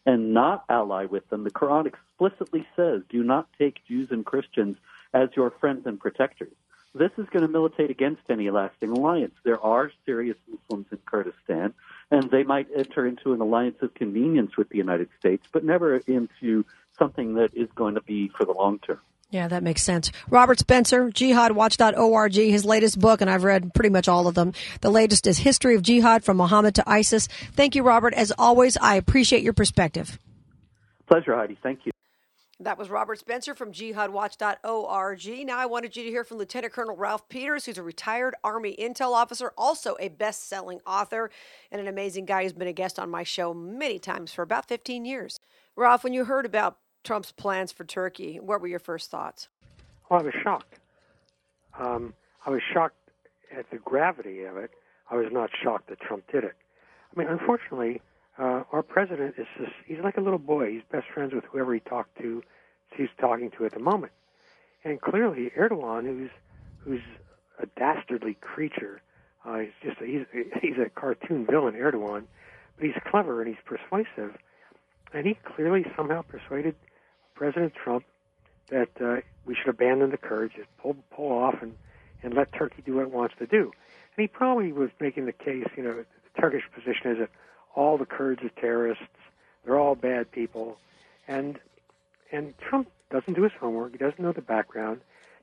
and 0.07 0.33
not 0.33 0.63
ally 0.69 1.05
with 1.05 1.29
them, 1.29 1.43
the 1.43 1.51
Quran 1.51 1.85
explicitly 1.85 2.65
says, 2.75 3.01
do 3.09 3.23
not 3.23 3.47
take 3.59 3.85
Jews 3.87 4.07
and 4.09 4.25
Christians 4.25 4.77
as 5.13 5.29
your 5.35 5.51
friends 5.51 5.85
and 5.85 5.99
protectors. 5.99 6.53
This 6.95 7.11
is 7.17 7.27
going 7.29 7.45
to 7.45 7.51
militate 7.51 7.91
against 7.91 8.21
any 8.29 8.49
lasting 8.49 8.89
alliance. 8.89 9.35
There 9.43 9.59
are 9.59 9.91
serious 10.05 10.37
Muslims 10.47 10.87
in 10.91 10.97
Kurdistan 11.05 11.73
and 12.11 12.29
they 12.31 12.43
might 12.43 12.67
enter 12.75 13.05
into 13.05 13.33
an 13.33 13.41
alliance 13.41 13.77
of 13.81 13.93
convenience 13.93 14.57
with 14.57 14.69
the 14.69 14.77
United 14.77 15.09
States, 15.19 15.45
but 15.51 15.63
never 15.63 15.97
into 15.97 16.65
something 16.97 17.35
that 17.35 17.53
is 17.53 17.69
going 17.75 17.95
to 17.95 18.01
be 18.01 18.29
for 18.29 18.45
the 18.45 18.53
long 18.53 18.79
term. 18.79 18.99
Yeah, 19.29 19.49
that 19.49 19.61
makes 19.61 19.83
sense. 19.83 20.09
Robert 20.29 20.57
Spencer, 20.57 21.09
jihadwatch.org, 21.09 22.33
his 22.33 22.63
latest 22.63 22.97
book, 22.97 23.19
and 23.19 23.29
I've 23.29 23.43
read 23.43 23.73
pretty 23.73 23.89
much 23.89 24.07
all 24.07 24.27
of 24.27 24.35
them. 24.35 24.53
The 24.79 24.89
latest 24.89 25.27
is 25.27 25.39
History 25.39 25.75
of 25.75 25.81
Jihad 25.81 26.23
from 26.23 26.37
Muhammad 26.37 26.75
to 26.75 26.89
ISIS. 26.89 27.27
Thank 27.27 27.75
you, 27.75 27.83
Robert. 27.83 28.13
As 28.13 28.31
always, 28.37 28.77
I 28.77 28.95
appreciate 28.95 29.43
your 29.43 29.53
perspective. 29.53 30.17
Pleasure, 31.07 31.35
Heidi. 31.35 31.57
Thank 31.61 31.85
you. 31.85 31.91
That 32.59 32.79
was 32.79 32.89
Robert 32.89 33.19
Spencer 33.19 33.53
from 33.53 33.71
jihadwatch.org. 33.71 35.45
Now, 35.45 35.59
I 35.59 35.67
wanted 35.67 35.95
you 35.95 36.03
to 36.03 36.09
hear 36.09 36.23
from 36.23 36.39
Lieutenant 36.39 36.73
Colonel 36.73 36.95
Ralph 36.95 37.29
Peters, 37.29 37.65
who's 37.65 37.77
a 37.77 37.83
retired 37.83 38.33
Army 38.43 38.75
intel 38.79 39.11
officer, 39.11 39.53
also 39.55 39.95
a 39.99 40.07
best 40.07 40.49
selling 40.49 40.81
author, 40.87 41.29
and 41.71 41.79
an 41.79 41.87
amazing 41.87 42.25
guy 42.25 42.41
who's 42.41 42.53
been 42.53 42.67
a 42.67 42.73
guest 42.73 42.97
on 42.97 43.11
my 43.11 43.21
show 43.21 43.53
many 43.53 43.99
times 43.99 44.33
for 44.33 44.41
about 44.41 44.67
15 44.67 45.05
years. 45.05 45.39
Ralph, 45.75 46.03
when 46.03 46.13
you 46.13 46.25
heard 46.25 46.47
about 46.47 46.79
Trump's 47.03 47.31
plans 47.31 47.71
for 47.71 47.83
Turkey, 47.83 48.39
what 48.39 48.59
were 48.59 48.67
your 48.67 48.79
first 48.79 49.11
thoughts? 49.11 49.49
Well, 50.09 50.21
I 50.21 50.23
was 50.23 50.33
shocked. 50.41 50.79
Um, 51.77 52.15
I 52.43 52.49
was 52.49 52.61
shocked 52.73 52.95
at 53.55 53.69
the 53.69 53.77
gravity 53.77 54.45
of 54.45 54.57
it. 54.57 54.71
I 55.11 55.15
was 55.15 55.27
not 55.31 55.51
shocked 55.63 55.89
that 55.89 55.99
Trump 55.99 56.23
did 56.31 56.43
it. 56.43 56.55
I 57.15 57.19
mean, 57.19 57.29
unfortunately, 57.29 58.01
uh, 58.39 58.63
our 58.71 58.83
president 58.83 59.35
is 59.37 59.47
just, 59.57 59.71
he's 59.85 59.99
like 59.99 60.17
a 60.17 60.21
little 60.21 60.39
boy. 60.39 60.71
He's 60.71 60.83
best 60.91 61.07
friends 61.13 61.33
with 61.33 61.43
whoever 61.45 61.73
he 61.73 61.79
talked 61.79 62.17
to, 62.19 62.43
he's 62.95 63.09
talking 63.19 63.51
to 63.57 63.65
at 63.65 63.73
the 63.73 63.79
moment. 63.79 64.13
And 64.83 65.01
clearly, 65.01 65.51
Erdogan, 65.57 66.05
who's 66.05 66.29
who's 66.79 67.01
a 67.59 67.65
dastardly 67.77 68.35
creature, 68.39 69.01
Uh, 69.45 69.59
he's 69.59 69.77
just 69.81 70.01
a, 70.01 70.05
he's 70.05 70.25
he's 70.61 70.77
a 70.77 70.89
cartoon 70.89 71.45
villain, 71.45 71.73
Erdogan, 71.73 72.23
but 72.75 72.85
he's 72.85 73.01
clever 73.09 73.41
and 73.41 73.47
he's 73.47 73.63
persuasive, 73.65 74.35
and 75.13 75.25
he 75.25 75.35
clearly 75.55 75.85
somehow 75.95 76.21
persuaded 76.21 76.75
President 77.33 77.73
Trump 77.73 78.03
that 78.69 78.89
uh, 79.01 79.21
we 79.45 79.55
should 79.55 79.69
abandon 79.69 80.11
the 80.11 80.17
Kurds, 80.17 80.53
just 80.55 80.67
pull 80.77 80.95
pull 81.15 81.31
off 81.31 81.55
and 81.61 81.73
and 82.23 82.33
let 82.33 82.51
Turkey 82.51 82.81
do 82.85 82.95
what 82.95 83.03
it 83.03 83.11
wants 83.11 83.35
to 83.39 83.45
do. 83.45 83.63
And 83.63 84.19
he 84.25 84.27
probably 84.27 84.71
was 84.73 84.89
making 84.99 85.25
the 85.25 85.31
case, 85.31 85.67
you 85.77 85.83
know, 85.83 85.93
the 85.93 86.41
Turkish 86.41 86.63
position 86.73 87.11
is 87.11 87.17
that 87.19 87.29
all 87.77 87.97
the 87.97 88.05
Kurds 88.05 88.43
are 88.43 88.49
terrorists, 88.59 89.03
they're 89.63 89.77
all 89.77 89.95
bad 89.95 90.31
people, 90.31 90.77
and 91.27 91.59
and 92.31 92.53
Trump 92.57 92.89
doesn't 93.09 93.35
do 93.35 93.43
his 93.43 93.53
homework, 93.57 93.91
he 93.93 93.97
doesn't 93.97 94.19
know 94.19 94.33
the 94.33 94.41
background. 94.41 94.99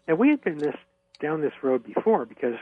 Now 0.06 0.16
we 0.16 0.28
had 0.28 0.42
been 0.42 0.58
this 0.58 0.76
down 1.20 1.40
this 1.40 1.54
road 1.62 1.84
before 1.84 2.26
because 2.26 2.56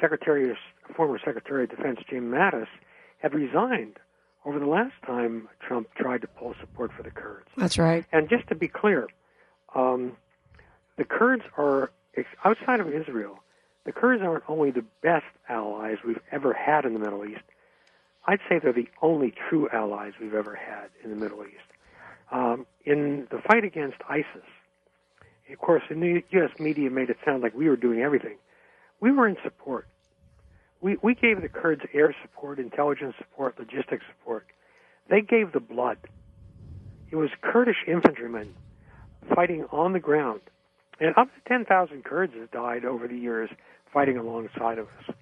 Secretary 0.00 0.50
of, 0.50 0.56
former 0.94 1.18
Secretary 1.24 1.64
of 1.64 1.70
Defense 1.70 2.00
Jim 2.10 2.30
Mattis 2.30 2.66
had 3.18 3.32
resigned 3.32 3.98
over 4.44 4.58
the 4.58 4.66
last 4.66 4.94
time 5.06 5.48
Trump 5.60 5.88
tried 5.94 6.22
to 6.22 6.26
pull 6.26 6.54
support 6.60 6.90
for 6.92 7.02
the 7.02 7.10
Kurds. 7.10 7.46
That's 7.56 7.78
right. 7.78 8.04
And 8.10 8.28
just 8.28 8.48
to 8.48 8.54
be 8.54 8.68
clear, 8.68 9.06
um, 9.74 10.16
the 10.96 11.04
Kurds 11.04 11.44
are 11.56 11.90
outside 12.44 12.80
of 12.80 12.92
Israel. 12.92 13.38
The 13.84 13.92
Kurds 13.92 14.22
aren't 14.22 14.44
only 14.48 14.70
the 14.70 14.84
best 15.02 15.24
allies 15.48 15.98
we've 16.04 16.20
ever 16.32 16.52
had 16.52 16.84
in 16.84 16.94
the 16.94 16.98
Middle 16.98 17.24
East. 17.24 17.42
I'd 18.26 18.40
say 18.48 18.58
they're 18.58 18.72
the 18.72 18.88
only 19.02 19.32
true 19.48 19.68
allies 19.72 20.12
we've 20.20 20.34
ever 20.34 20.54
had 20.54 20.90
in 21.02 21.10
the 21.10 21.16
Middle 21.16 21.42
East. 21.42 21.56
Um, 22.30 22.66
in 22.84 23.26
the 23.30 23.38
fight 23.38 23.64
against 23.64 23.96
ISIS, 24.08 24.44
of 25.50 25.58
course, 25.58 25.82
in 25.90 26.00
the 26.00 26.22
U.S. 26.30 26.50
media 26.60 26.90
made 26.90 27.10
it 27.10 27.16
sound 27.24 27.42
like 27.42 27.54
we 27.54 27.68
were 27.68 27.76
doing 27.76 28.00
everything. 28.00 28.36
We 29.00 29.10
were 29.10 29.26
in 29.26 29.36
support. 29.42 29.88
We, 30.80 30.96
we 31.02 31.14
gave 31.14 31.42
the 31.42 31.48
Kurds 31.48 31.82
air 31.92 32.14
support, 32.22 32.58
intelligence 32.58 33.14
support, 33.18 33.58
logistics 33.58 34.04
support. 34.16 34.46
They 35.08 35.20
gave 35.20 35.52
the 35.52 35.60
blood. 35.60 35.98
It 37.10 37.16
was 37.16 37.30
Kurdish 37.42 37.84
infantrymen 37.86 38.54
fighting 39.34 39.66
on 39.72 39.92
the 39.92 39.98
ground. 39.98 40.40
And 41.00 41.16
up 41.16 41.28
to 41.34 41.48
10,000 41.48 42.04
Kurds 42.04 42.34
have 42.34 42.50
died 42.50 42.84
over 42.84 43.08
the 43.08 43.16
years 43.16 43.50
fighting 43.92 44.16
alongside 44.16 44.78
of 44.78 44.86
us. 44.86 45.14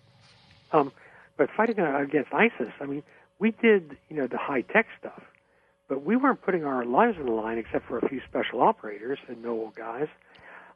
Um, 0.73 0.93
but 1.39 1.49
fighting 1.57 1.79
against 1.79 2.35
ISIS, 2.35 2.73
I 2.81 2.85
mean, 2.85 3.03
we 3.39 3.53
did, 3.53 3.97
you 4.11 4.17
know, 4.17 4.27
the 4.27 4.37
high 4.37 4.63
tech 4.63 4.87
stuff, 4.99 5.23
but 5.89 6.05
we 6.05 6.17
weren't 6.17 6.43
putting 6.43 6.65
our 6.65 6.85
lives 6.85 7.17
on 7.19 7.27
the 7.27 7.33
line 7.33 7.57
except 7.57 7.87
for 7.87 7.99
a 7.99 8.09
few 8.09 8.21
special 8.29 8.61
operators 8.61 9.19
and 9.29 9.41
noble 9.41 9.73
guys. 9.75 10.09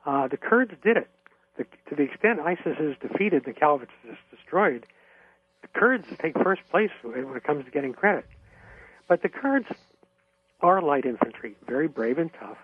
Uh, 0.07 0.28
the 0.28 0.37
Kurds 0.37 0.73
did 0.83 0.97
it. 0.97 1.11
The, 1.59 1.64
to 1.90 1.97
the 1.97 2.04
extent 2.04 2.40
ISIS 2.40 2.78
is 2.81 2.97
defeated, 3.02 3.45
the 3.45 3.52
caliphate 3.52 3.88
is 4.09 4.16
destroyed, 4.31 4.87
the 5.61 5.69
Kurds 5.78 6.07
take 6.19 6.40
first 6.42 6.62
place 6.71 6.90
when 7.02 7.37
it 7.37 7.45
comes 7.45 7.64
to 7.64 7.71
getting 7.71 7.92
credit. 7.92 8.25
But 9.07 9.23
the 9.23 9.28
Kurds 9.28 9.66
are 10.61 10.81
light 10.81 11.04
infantry, 11.04 11.57
very 11.66 11.88
brave 11.88 12.19
and 12.19 12.31
tough. 12.40 12.57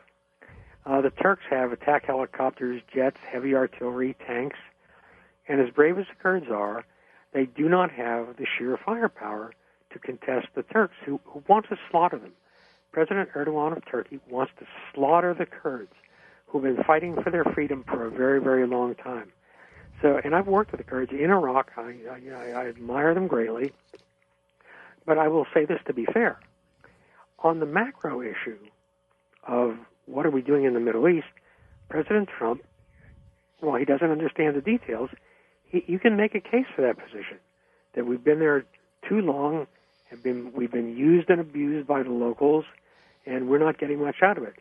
Uh, 0.87 1.03
the 1.03 1.11
Turks 1.11 1.43
have 1.51 1.73
attack 1.73 2.07
helicopters, 2.07 2.81
jets, 2.95 3.19
heavy 3.31 3.55
artillery, 3.55 4.17
tanks, 4.27 4.57
and 5.49 5.61
as 5.61 5.69
brave 5.71 5.99
as 5.99 6.07
the 6.07 6.23
Kurds 6.23 6.47
are, 6.51 6.85
they 7.39 7.47
do 7.47 7.69
not 7.69 7.93
have 7.93 8.37
the 8.37 8.45
sheer 8.45 8.77
firepower 8.85 9.53
to 9.93 9.99
contest 10.01 10.49
the 10.57 10.65
Turks 10.65 10.97
who, 11.07 11.21
who 11.25 11.41
want 11.47 11.69
to 11.69 11.77
slaughter 11.89 12.19
them. 12.19 12.33
President 12.91 13.29
Erdogan 13.33 13.77
of 13.77 13.87
Turkey 13.87 14.19
wants 14.29 14.51
to 14.59 14.67
slaughter 14.93 15.35
the 15.35 15.47
Kurds 15.47 15.93
who've 16.49 16.65
been 16.65 16.83
fighting 16.83 17.15
for 17.23 17.31
their 17.31 17.45
freedom 17.45 17.85
for 17.85 18.05
a 18.05 18.11
very, 18.11 18.41
very 18.41 18.67
long 18.67 18.97
time. 18.97 19.31
So, 20.03 20.21
and 20.25 20.35
I've 20.35 20.49
worked 20.49 20.73
with 20.73 20.79
the 20.79 20.85
Kurds 20.85 21.13
in 21.13 21.31
Iraq. 21.31 21.71
I, 21.77 21.95
I, 22.11 22.51
I 22.57 22.67
admire 22.67 23.15
them 23.15 23.29
greatly. 23.29 23.73
But 25.07 25.19
I 25.19 25.29
will 25.29 25.47
say 25.55 25.65
this 25.65 25.79
to 25.87 25.93
be 25.93 26.07
fair. 26.07 26.41
On 27.45 27.61
the 27.61 27.67
macro 27.67 28.21
issue 28.21 28.59
of 29.47 29.77
what 30.07 30.27
are 30.27 30.31
we 30.31 30.43
doing 30.43 30.65
in 30.65 30.75
the 30.75 30.81
Middle 30.81 31.09
East, 31.09 31.29
President 31.89 32.31
Trump, 32.37 32.65
well, 33.61 33.77
he 33.77 33.85
doesn't 33.85 34.11
understand 34.11 34.57
the 34.57 34.61
details. 34.61 35.11
He, 35.69 35.85
you 35.87 35.99
can 35.99 36.17
make 36.17 36.35
a 36.35 36.41
case 36.41 36.67
for 36.75 36.83
that 36.83 36.99
position 36.99 37.39
that 37.95 38.07
we've 38.07 38.23
been 38.23 38.39
there 38.39 38.65
too 39.09 39.21
long, 39.21 39.67
have 40.11 40.23
been 40.23 40.53
we've 40.55 40.73
been 40.73 40.97
used 40.97 41.31
and 41.31 41.41
abused 41.41 41.87
by 41.87 42.03
the 42.03 42.11
locals, 42.11 42.65
and 43.27 43.49
we're 43.49 43.59
not 43.59 43.79
getting 43.79 44.01
much 44.01 44.23
out 44.23 44.39
of 44.39 44.45
it. 44.45 44.55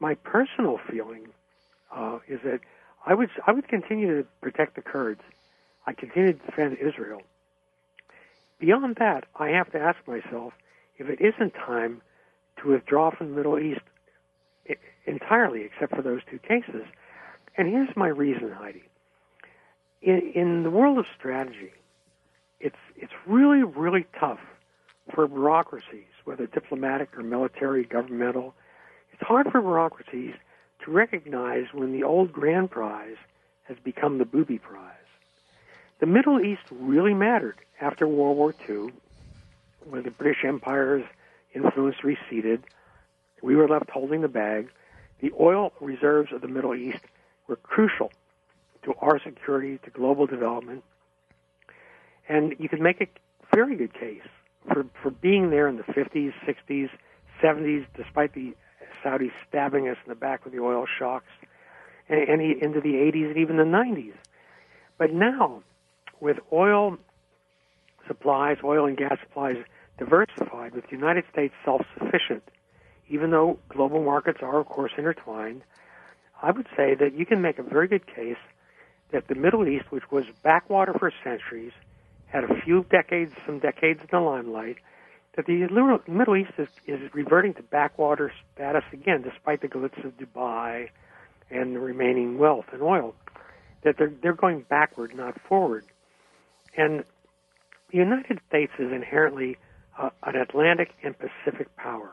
My 0.00 0.14
personal 0.14 0.78
feeling 0.90 1.28
uh, 1.94 2.18
is 2.28 2.40
that 2.44 2.60
I 3.04 3.14
would 3.14 3.30
I 3.46 3.52
would 3.52 3.68
continue 3.68 4.22
to 4.22 4.28
protect 4.40 4.76
the 4.76 4.82
Kurds. 4.82 5.22
I 5.86 5.92
continue 5.92 6.32
to 6.32 6.38
defend 6.46 6.78
Israel. 6.78 7.22
Beyond 8.58 8.96
that, 8.96 9.24
I 9.36 9.48
have 9.50 9.70
to 9.72 9.78
ask 9.78 9.98
myself 10.06 10.54
if 10.98 11.08
it 11.08 11.20
isn't 11.20 11.52
time 11.54 12.00
to 12.62 12.70
withdraw 12.70 13.10
from 13.10 13.30
the 13.30 13.36
Middle 13.36 13.58
East 13.58 13.82
entirely, 15.06 15.62
except 15.62 15.94
for 15.94 16.02
those 16.02 16.20
two 16.30 16.38
cases. 16.38 16.84
And 17.56 17.68
here's 17.68 17.94
my 17.96 18.08
reason, 18.08 18.50
Heidi. 18.50 18.84
In, 20.02 20.32
in 20.34 20.62
the 20.62 20.70
world 20.70 20.98
of 20.98 21.06
strategy, 21.18 21.72
it's 22.60 22.76
it's 22.96 23.12
really 23.26 23.62
really 23.62 24.06
tough 24.18 24.40
for 25.14 25.26
bureaucracies, 25.26 26.10
whether 26.24 26.46
diplomatic 26.46 27.16
or 27.16 27.22
military, 27.22 27.84
governmental. 27.84 28.54
It's 29.12 29.22
hard 29.22 29.50
for 29.50 29.60
bureaucracies 29.60 30.34
to 30.84 30.90
recognize 30.90 31.66
when 31.72 31.92
the 31.92 32.02
old 32.02 32.32
grand 32.32 32.70
prize 32.70 33.16
has 33.64 33.76
become 33.82 34.18
the 34.18 34.24
booby 34.24 34.58
prize. 34.58 34.92
The 35.98 36.06
Middle 36.06 36.40
East 36.40 36.62
really 36.70 37.14
mattered 37.14 37.56
after 37.80 38.06
World 38.06 38.36
War 38.36 38.54
II, 38.68 38.92
when 39.88 40.02
the 40.02 40.10
British 40.10 40.44
Empire's 40.44 41.04
influence 41.54 42.04
receded. 42.04 42.64
We 43.42 43.56
were 43.56 43.68
left 43.68 43.90
holding 43.90 44.20
the 44.20 44.28
bag. 44.28 44.70
The 45.20 45.32
oil 45.40 45.72
reserves 45.80 46.32
of 46.32 46.42
the 46.42 46.48
Middle 46.48 46.74
East 46.74 47.02
were 47.46 47.56
crucial 47.56 48.12
to 48.86 48.94
our 49.00 49.20
security, 49.22 49.78
to 49.84 49.90
global 49.90 50.26
development. 50.26 50.82
And 52.28 52.54
you 52.58 52.68
could 52.68 52.80
make 52.80 53.00
a 53.00 53.06
very 53.54 53.76
good 53.76 53.92
case 53.92 54.26
for, 54.72 54.86
for 55.02 55.10
being 55.10 55.50
there 55.50 55.68
in 55.68 55.76
the 55.76 55.82
50s, 55.82 56.32
60s, 56.46 56.88
70s, 57.42 57.86
despite 57.96 58.34
the 58.34 58.54
Saudis 59.04 59.32
stabbing 59.48 59.88
us 59.88 59.96
in 60.04 60.08
the 60.08 60.14
back 60.14 60.44
with 60.44 60.54
the 60.54 60.60
oil 60.60 60.86
shocks, 60.98 61.30
and, 62.08 62.20
and 62.28 62.62
into 62.62 62.80
the 62.80 62.94
80s 62.94 63.28
and 63.28 63.36
even 63.36 63.56
the 63.56 63.64
90s. 63.64 64.14
But 64.98 65.12
now, 65.12 65.62
with 66.20 66.38
oil 66.52 66.96
supplies, 68.06 68.58
oil 68.64 68.86
and 68.86 68.96
gas 68.96 69.18
supplies 69.22 69.56
diversified, 69.98 70.74
with 70.74 70.84
the 70.84 70.92
United 70.92 71.24
States 71.30 71.54
self 71.64 71.82
sufficient, 71.98 72.42
even 73.08 73.30
though 73.30 73.58
global 73.68 74.02
markets 74.02 74.38
are, 74.42 74.58
of 74.58 74.66
course, 74.66 74.92
intertwined, 74.96 75.62
I 76.42 76.50
would 76.50 76.66
say 76.76 76.94
that 76.94 77.14
you 77.14 77.26
can 77.26 77.40
make 77.40 77.58
a 77.58 77.62
very 77.62 77.88
good 77.88 78.06
case 78.06 78.36
that 79.16 79.28
the 79.28 79.34
Middle 79.34 79.66
East, 79.66 79.86
which 79.88 80.10
was 80.10 80.24
backwater 80.42 80.92
for 80.92 81.10
centuries, 81.24 81.72
had 82.26 82.44
a 82.44 82.60
few 82.60 82.84
decades, 82.90 83.32
some 83.46 83.60
decades 83.60 84.00
in 84.00 84.08
the 84.12 84.20
limelight, 84.20 84.76
that 85.36 85.46
the 85.46 85.66
Middle 86.06 86.36
East 86.36 86.50
is, 86.58 86.68
is 86.86 87.00
reverting 87.14 87.54
to 87.54 87.62
backwater 87.62 88.30
status 88.52 88.84
again, 88.92 89.22
despite 89.22 89.62
the 89.62 89.68
glitz 89.68 90.04
of 90.04 90.12
Dubai 90.18 90.90
and 91.50 91.74
the 91.74 91.80
remaining 91.80 92.36
wealth 92.36 92.66
and 92.74 92.82
oil. 92.82 93.14
That 93.84 93.94
they're 93.96 94.12
they're 94.22 94.34
going 94.34 94.66
backward, 94.68 95.14
not 95.16 95.40
forward. 95.48 95.86
And 96.76 97.02
the 97.90 97.96
United 97.96 98.40
States 98.48 98.72
is 98.78 98.92
inherently 98.92 99.56
uh, 99.98 100.10
an 100.24 100.36
Atlantic 100.36 100.90
and 101.02 101.14
Pacific 101.18 101.74
power. 101.76 102.12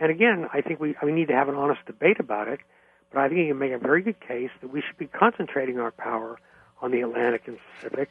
And 0.00 0.10
again, 0.10 0.48
I 0.52 0.60
think 0.60 0.80
we, 0.80 0.96
we 1.04 1.12
need 1.12 1.28
to 1.28 1.34
have 1.34 1.48
an 1.48 1.54
honest 1.54 1.86
debate 1.86 2.18
about 2.18 2.48
it, 2.48 2.58
but 3.12 3.20
I 3.20 3.28
think 3.28 3.40
you 3.40 3.48
can 3.48 3.58
make 3.58 3.72
a 3.72 3.78
very 3.78 4.02
good 4.02 4.20
case 4.20 4.50
that 4.60 4.72
we 4.72 4.82
should 4.82 4.98
be 4.98 5.06
concentrating 5.06 5.78
our 5.78 5.90
power 5.90 6.38
on 6.80 6.90
the 6.90 7.00
Atlantic 7.00 7.42
and 7.46 7.58
Pacific, 7.74 8.08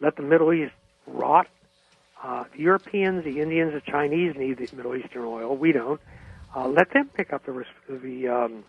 let 0.00 0.16
the 0.16 0.22
Middle 0.22 0.52
East 0.52 0.72
rot. 1.06 1.48
Uh, 2.22 2.44
the 2.54 2.62
Europeans, 2.62 3.24
the 3.24 3.40
Indians, 3.40 3.72
the 3.72 3.80
Chinese 3.80 4.34
need 4.36 4.58
the 4.58 4.74
Middle 4.74 4.96
Eastern 4.96 5.24
oil. 5.24 5.56
We 5.56 5.72
don't. 5.72 6.00
Uh, 6.54 6.68
let 6.68 6.92
them 6.92 7.10
pick 7.12 7.32
up 7.32 7.44
the 7.44 7.64
the 7.88 8.28
um, 8.28 8.64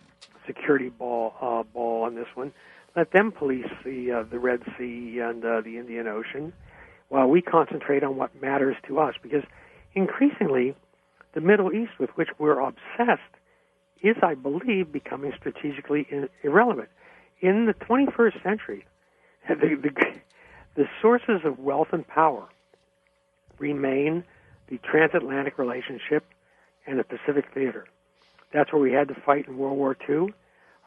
security 0.46 0.90
ball 0.90 1.34
uh, 1.40 1.62
ball 1.62 2.04
on 2.04 2.14
this 2.14 2.28
one. 2.34 2.52
Let 2.94 3.12
them 3.12 3.32
police 3.32 3.70
the 3.84 4.12
uh, 4.12 4.22
the 4.24 4.38
Red 4.38 4.62
Sea 4.76 5.20
and 5.20 5.44
uh, 5.44 5.60
the 5.62 5.78
Indian 5.78 6.06
Ocean, 6.08 6.52
while 7.08 7.28
we 7.28 7.40
concentrate 7.40 8.02
on 8.04 8.16
what 8.16 8.40
matters 8.40 8.76
to 8.88 8.98
us. 8.98 9.14
Because 9.22 9.44
increasingly, 9.94 10.74
the 11.32 11.40
Middle 11.40 11.72
East, 11.72 11.92
with 11.98 12.10
which 12.10 12.28
we're 12.38 12.60
obsessed, 12.60 13.22
is, 14.02 14.16
I 14.22 14.34
believe, 14.34 14.92
becoming 14.92 15.32
strategically 15.36 16.06
irrelevant. 16.42 16.88
In 17.40 17.66
the 17.66 17.74
21st 17.74 18.42
century, 18.42 18.86
the, 19.48 19.54
the, 19.54 19.90
the 20.74 20.84
sources 21.00 21.40
of 21.44 21.58
wealth 21.58 21.88
and 21.92 22.06
power 22.06 22.48
remain 23.58 24.24
the 24.68 24.78
transatlantic 24.78 25.58
relationship 25.58 26.24
and 26.86 26.98
the 26.98 27.04
Pacific 27.04 27.46
theater. 27.52 27.86
That's 28.52 28.72
where 28.72 28.80
we 28.80 28.92
had 28.92 29.08
to 29.08 29.14
fight 29.14 29.48
in 29.48 29.58
World 29.58 29.76
War 29.76 29.96
II. 30.08 30.32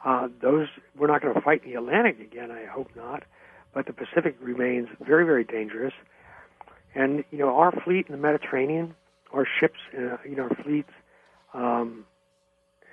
Uh, 0.04 0.28
those 0.40 0.66
we're 0.96 1.06
not 1.06 1.22
going 1.22 1.34
to 1.34 1.40
fight 1.40 1.62
in 1.64 1.70
the 1.70 1.78
Atlantic 1.78 2.18
again. 2.20 2.50
I 2.50 2.64
hope 2.66 2.88
not. 2.96 3.22
but 3.72 3.86
the 3.86 3.92
Pacific 3.92 4.36
remains 4.40 4.88
very, 5.00 5.24
very 5.24 5.44
dangerous. 5.44 5.94
And 6.94 7.24
you 7.30 7.38
know, 7.38 7.56
our 7.56 7.72
fleet 7.72 8.06
in 8.06 8.12
the 8.12 8.20
Mediterranean, 8.20 8.94
our 9.32 9.46
ships, 9.60 9.78
uh, 9.96 10.18
you 10.28 10.36
know, 10.36 10.44
our 10.44 10.62
fleets, 10.62 10.90
um, 11.54 12.04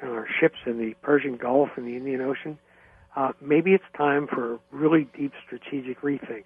our 0.04 0.28
ships 0.40 0.58
in 0.66 0.78
the 0.78 0.94
Persian 1.02 1.38
Gulf 1.38 1.70
and 1.76 1.88
the 1.88 1.96
Indian 1.96 2.22
Ocean. 2.22 2.58
Uh, 3.16 3.32
maybe 3.42 3.74
it's 3.74 3.84
time 3.98 4.28
for 4.28 4.56
a 4.56 4.60
really 4.72 5.08
deep 5.18 5.34
strategic 5.46 6.02
rethink. 6.02 6.46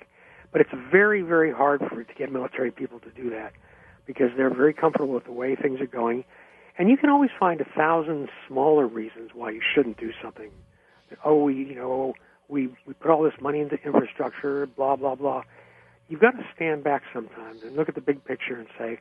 But 0.52 0.62
it's 0.62 0.72
very, 0.92 1.22
very 1.22 1.52
hard 1.52 1.82
for 1.90 2.04
to 2.04 2.14
get 2.14 2.32
military 2.32 2.72
people 2.72 3.00
to 3.00 3.10
do 3.10 3.30
that 3.32 3.54
because 4.06 4.30
they're 4.38 4.54
very 4.54 4.74
comfortable 4.74 5.14
with 5.14 5.26
the 5.26 5.32
way 5.32 5.56
things 5.56 5.82
are 5.82 5.88
going. 5.88 6.24
And 6.78 6.90
you 6.90 6.98
can 6.98 7.10
always 7.10 7.32
find 7.40 7.60
a 7.62 7.66
thousand 7.66 8.30
smaller 8.48 8.88
reasons 8.88 9.32
why 9.34 9.52
you 9.52 9.62
shouldn't 9.74 9.98
do 9.98 10.12
something. 10.22 10.52
Oh, 11.24 11.44
we, 11.44 11.56
you 11.56 11.76
know, 11.76 12.14
we 12.48 12.70
we 12.86 12.94
put 12.94 13.12
all 13.12 13.24
this 13.24 13.40
money 13.42 13.60
into 13.60 13.78
infrastructure, 13.84 14.66
blah 14.66 14.96
blah 14.96 15.16
blah. 15.16 15.44
You've 16.10 16.22
got 16.22 16.32
to 16.32 16.46
stand 16.56 16.84
back 16.84 17.04
sometimes 17.14 17.64
and 17.64 17.76
look 17.76 17.90
at 17.90 17.96
the 17.96 18.02
big 18.02 18.24
picture 18.26 18.56
and 18.56 18.68
say, 18.78 19.00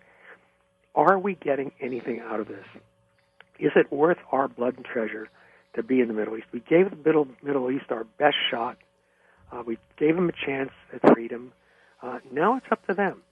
are 0.95 1.19
we 1.19 1.35
getting 1.35 1.73
anything 1.81 2.21
out 2.21 2.41
of 2.41 2.49
this? 2.49 2.65
Is 3.63 3.71
it 3.77 3.93
worth 3.93 4.19
our 4.33 4.49
blood 4.49 4.77
and 4.77 4.85
treasure 4.85 5.29
to 5.75 5.85
be 5.85 6.01
in 6.01 6.09
the 6.09 6.15
Middle 6.15 6.37
East? 6.37 6.49
We 6.51 6.59
gave 6.59 6.91
the 6.91 6.97
Middle, 6.97 7.29
Middle 7.45 7.71
East 7.71 7.85
our 7.91 8.03
best 8.03 8.35
shot. 8.51 8.77
Uh, 9.53 9.63
we 9.65 9.79
gave 9.97 10.17
them 10.17 10.29
a 10.29 10.33
chance 10.33 10.73
at 10.93 11.15
freedom. 11.15 11.53
Uh, 12.03 12.19
now 12.33 12.57
it's 12.57 12.67
up 12.73 12.85
to 12.89 12.95
them. 12.95 13.23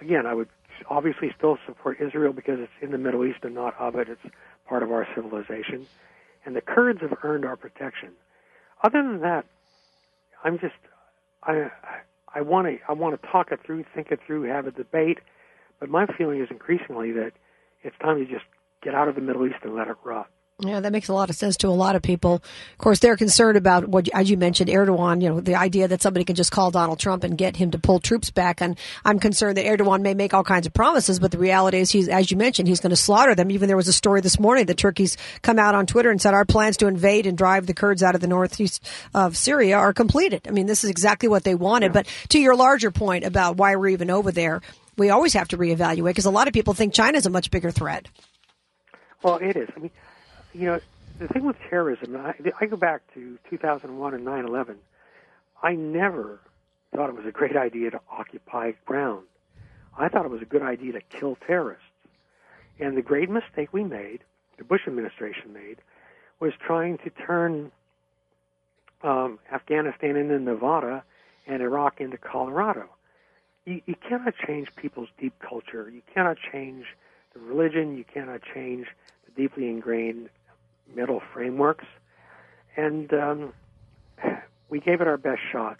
Again, 0.00 0.24
I 0.24 0.32
would 0.32 0.48
obviously 0.88 1.30
still 1.36 1.58
support 1.66 2.00
Israel 2.00 2.32
because 2.32 2.58
it's 2.58 2.72
in 2.80 2.90
the 2.90 2.96
Middle 2.96 3.26
East 3.26 3.40
and 3.42 3.54
not 3.54 3.78
of 3.78 3.96
it. 3.96 4.08
It's 4.08 4.34
part 4.66 4.82
of 4.82 4.90
our 4.90 5.06
civilization. 5.14 5.86
And 6.46 6.56
the 6.56 6.62
Kurds 6.62 7.02
have 7.02 7.12
earned 7.22 7.44
our 7.44 7.56
protection. 7.56 8.12
Other 8.82 9.02
than 9.02 9.20
that, 9.20 9.44
I'm 10.42 10.58
just 10.58 10.74
I 11.42 11.70
I 12.34 12.40
want 12.40 12.66
to 12.66 12.78
I 12.88 12.94
want 12.94 13.20
to 13.20 13.28
talk 13.28 13.52
it 13.52 13.60
through, 13.62 13.84
think 13.94 14.10
it 14.10 14.20
through, 14.26 14.44
have 14.44 14.66
a 14.66 14.70
debate. 14.70 15.18
But 15.80 15.90
my 15.90 16.06
feeling 16.06 16.40
is 16.40 16.48
increasingly 16.50 17.12
that 17.12 17.32
it's 17.82 17.96
time 17.98 18.18
to 18.18 18.24
just 18.24 18.46
get 18.82 18.94
out 18.94 19.08
of 19.08 19.14
the 19.14 19.20
Middle 19.20 19.46
East 19.46 19.58
and 19.62 19.74
let 19.74 19.88
it 19.88 19.96
rot. 20.04 20.28
Yeah, 20.60 20.80
that 20.80 20.90
makes 20.90 21.08
a 21.08 21.12
lot 21.12 21.28
of 21.28 21.36
sense 21.36 21.58
to 21.58 21.68
a 21.68 21.68
lot 21.68 21.96
of 21.96 22.02
people. 22.02 22.36
Of 22.36 22.78
course, 22.78 22.98
they're 22.98 23.18
concerned 23.18 23.58
about 23.58 23.88
what, 23.88 24.08
as 24.14 24.30
you 24.30 24.38
mentioned, 24.38 24.70
Erdogan, 24.70 25.20
you 25.20 25.28
know, 25.28 25.38
the 25.38 25.54
idea 25.54 25.86
that 25.86 26.00
somebody 26.00 26.24
can 26.24 26.34
just 26.34 26.50
call 26.50 26.70
Donald 26.70 26.98
Trump 26.98 27.24
and 27.24 27.36
get 27.36 27.56
him 27.56 27.72
to 27.72 27.78
pull 27.78 27.98
troops 27.98 28.30
back. 28.30 28.62
And 28.62 28.78
I'm 29.04 29.18
concerned 29.18 29.58
that 29.58 29.66
Erdogan 29.66 30.00
may 30.00 30.14
make 30.14 30.32
all 30.32 30.44
kinds 30.44 30.66
of 30.66 30.72
promises, 30.72 31.20
but 31.20 31.30
the 31.30 31.36
reality 31.36 31.76
is 31.76 31.90
he's, 31.90 32.08
as 32.08 32.30
you 32.30 32.38
mentioned, 32.38 32.68
he's 32.68 32.80
going 32.80 32.88
to 32.88 32.96
slaughter 32.96 33.34
them. 33.34 33.50
Even 33.50 33.66
there 33.66 33.76
was 33.76 33.86
a 33.86 33.92
story 33.92 34.22
this 34.22 34.40
morning 34.40 34.64
that 34.64 34.78
Turkey's 34.78 35.18
come 35.42 35.58
out 35.58 35.74
on 35.74 35.84
Twitter 35.84 36.10
and 36.10 36.22
said 36.22 36.32
our 36.32 36.46
plans 36.46 36.78
to 36.78 36.86
invade 36.86 37.26
and 37.26 37.36
drive 37.36 37.66
the 37.66 37.74
Kurds 37.74 38.02
out 38.02 38.14
of 38.14 38.22
the 38.22 38.26
northeast 38.26 38.82
of 39.12 39.36
Syria 39.36 39.76
are 39.76 39.92
completed. 39.92 40.48
I 40.48 40.52
mean, 40.52 40.64
this 40.64 40.84
is 40.84 40.88
exactly 40.88 41.28
what 41.28 41.44
they 41.44 41.54
wanted. 41.54 41.88
Yeah. 41.88 42.00
But 42.00 42.06
to 42.30 42.38
your 42.38 42.56
larger 42.56 42.90
point 42.90 43.24
about 43.24 43.58
why 43.58 43.76
we're 43.76 43.88
even 43.88 44.10
over 44.10 44.32
there, 44.32 44.62
we 44.96 45.10
always 45.10 45.34
have 45.34 45.48
to 45.48 45.58
reevaluate 45.58 46.06
because 46.06 46.24
a 46.24 46.30
lot 46.30 46.48
of 46.48 46.54
people 46.54 46.72
think 46.72 46.94
China's 46.94 47.26
a 47.26 47.30
much 47.30 47.50
bigger 47.50 47.70
threat. 47.70 48.08
Well, 49.22 49.36
it 49.36 49.56
is. 49.56 49.68
I 49.76 49.80
mean, 49.80 49.90
you 50.52 50.66
know, 50.66 50.80
the 51.18 51.28
thing 51.28 51.44
with 51.44 51.56
terrorism, 51.70 52.16
I, 52.16 52.34
I 52.60 52.66
go 52.66 52.76
back 52.76 53.02
to 53.14 53.38
2001 53.50 54.14
and 54.14 54.26
9/11. 54.26 54.76
I 55.62 55.74
never 55.74 56.40
thought 56.94 57.08
it 57.08 57.16
was 57.16 57.26
a 57.26 57.32
great 57.32 57.56
idea 57.56 57.90
to 57.90 58.00
occupy 58.10 58.72
ground. 58.84 59.26
I 59.98 60.08
thought 60.08 60.24
it 60.24 60.30
was 60.30 60.42
a 60.42 60.46
good 60.46 60.62
idea 60.62 60.92
to 60.92 61.00
kill 61.00 61.36
terrorists. 61.46 61.84
And 62.78 62.96
the 62.96 63.02
great 63.02 63.30
mistake 63.30 63.72
we 63.72 63.84
made, 63.84 64.20
the 64.58 64.64
Bush 64.64 64.82
administration 64.86 65.52
made, 65.54 65.78
was 66.38 66.52
trying 66.58 66.98
to 66.98 67.10
turn 67.10 67.72
um, 69.02 69.38
Afghanistan 69.50 70.16
into 70.16 70.38
Nevada 70.38 71.02
and 71.46 71.62
Iraq 71.62 72.00
into 72.00 72.18
Colorado. 72.18 72.88
You, 73.64 73.80
you 73.86 73.94
cannot 73.94 74.34
change 74.46 74.74
people's 74.76 75.08
deep 75.18 75.34
culture. 75.38 75.88
You 75.88 76.02
cannot 76.14 76.36
change 76.52 76.84
the 77.36 77.44
religion. 77.44 77.96
You 77.96 78.04
cannot 78.04 78.40
change 78.54 78.86
the 79.26 79.42
deeply 79.42 79.68
ingrained 79.68 80.28
mental 80.94 81.20
frameworks, 81.32 81.84
and 82.76 83.12
um, 83.12 83.52
we 84.68 84.80
gave 84.80 85.00
it 85.00 85.06
our 85.06 85.16
best 85.16 85.40
shot. 85.52 85.78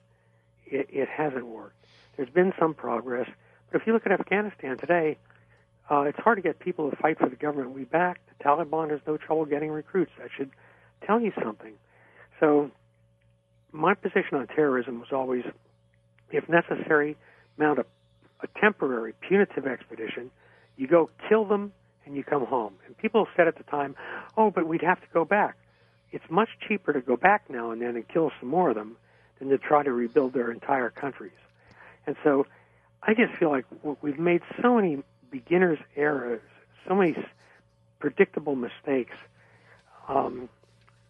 It, 0.67 0.89
it 0.91 1.09
hasn't 1.09 1.47
worked. 1.47 1.77
There's 2.17 2.31
been 2.31 2.53
some 2.59 2.75
progress, 2.75 3.29
but 3.71 3.81
if 3.81 3.87
you 3.87 3.93
look 3.93 4.07
at 4.07 4.13
Afghanistan 4.13 4.79
today, 4.79 5.19
uh, 5.91 6.01
it's 6.03 6.19
hard 6.19 6.39
to 6.39 6.43
get 6.43 6.59
people 6.59 6.91
to 6.91 6.97
fight 6.97 7.19
for 7.19 7.29
the 7.29 7.37
government 7.37 7.73
we 7.73 7.85
back. 7.85 8.21
The 8.39 8.45
Taliban 8.45 8.91
has 8.91 9.01
no 9.07 9.17
trouble 9.17 9.45
getting 9.45 9.71
recruits. 9.71 10.11
That 10.19 10.31
should 10.37 10.51
tell 11.07 11.21
you 11.21 11.33
something. 11.43 11.75
So, 12.41 12.71
my 13.73 13.95
position 13.95 14.35
on 14.39 14.47
terrorism 14.49 14.99
was 14.99 15.09
always, 15.13 15.45
if 16.31 16.49
necessary, 16.49 17.17
mount 17.57 17.79
a, 17.79 17.85
a 18.43 18.61
temporary 18.61 19.15
punitive 19.21 19.67
expedition. 19.67 20.31
You 20.77 20.87
go 20.87 21.11
kill 21.29 21.45
them 21.45 21.73
and 22.05 22.17
you 22.17 22.25
come 22.25 22.47
home. 22.47 22.75
And 22.87 22.97
people 22.97 23.27
said 23.37 23.49
at 23.49 23.57
the 23.57 23.65
time, 23.65 23.97
oh, 24.37 24.51
but 24.51 24.67
we'd 24.67 24.83
have 24.83 25.01
to 25.01 25.07
go 25.13 25.25
back. 25.25 25.57
It's 26.13 26.25
much 26.31 26.49
cheaper 26.67 26.93
to 26.93 27.01
go 27.01 27.17
back 27.17 27.51
now 27.51 27.73
and 27.73 27.83
then 27.83 27.97
and 27.97 28.07
kill 28.09 28.31
some 28.41 28.49
more 28.49 28.71
of 28.71 28.77
them 28.77 28.97
than 29.39 29.49
to 29.49 29.59
try 29.59 29.83
to 29.83 29.93
rebuild 29.93 30.33
their 30.33 30.51
entire 30.51 30.91
countries. 30.91 31.33
And 32.07 32.17
so 32.23 32.47
I 33.03 33.15
just 33.15 33.35
feel 33.35 33.51
like 33.51 33.67
we've 34.01 34.19
made 34.19 34.43
so 34.63 34.77
many 34.77 35.03
beginners' 35.31 35.79
errors, 35.97 36.41
so 36.87 36.95
many 36.95 37.17
predictable 37.99 38.55
mistakes, 38.55 39.17
um, 40.09 40.49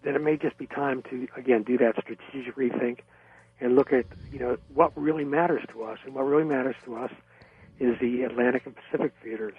that 0.03 0.15
it 0.15 0.23
may 0.23 0.37
just 0.37 0.57
be 0.57 0.67
time 0.67 1.03
to, 1.11 1.29
again, 1.37 1.63
do 1.63 1.79
that 1.79 1.97
strategic 2.01 2.57
rethink 2.57 3.01
and 3.61 3.77
look 3.77 3.93
at, 3.93 4.07
you 4.33 4.39
know, 4.39 4.57
what 4.75 4.93
really 4.97 5.25
matters 5.25 5.63
to 5.73 5.83
us. 5.85 5.99
And 6.05 6.15
what 6.15 6.23
really 6.23 6.45
matters 6.45 6.77
to 6.85 6.97
us 6.97 7.11
is 7.81 7.99
the 8.01 8.23
Atlantic 8.23 8.67
and 8.67 8.75
Pacific 8.77 9.13
theaters. 9.23 9.55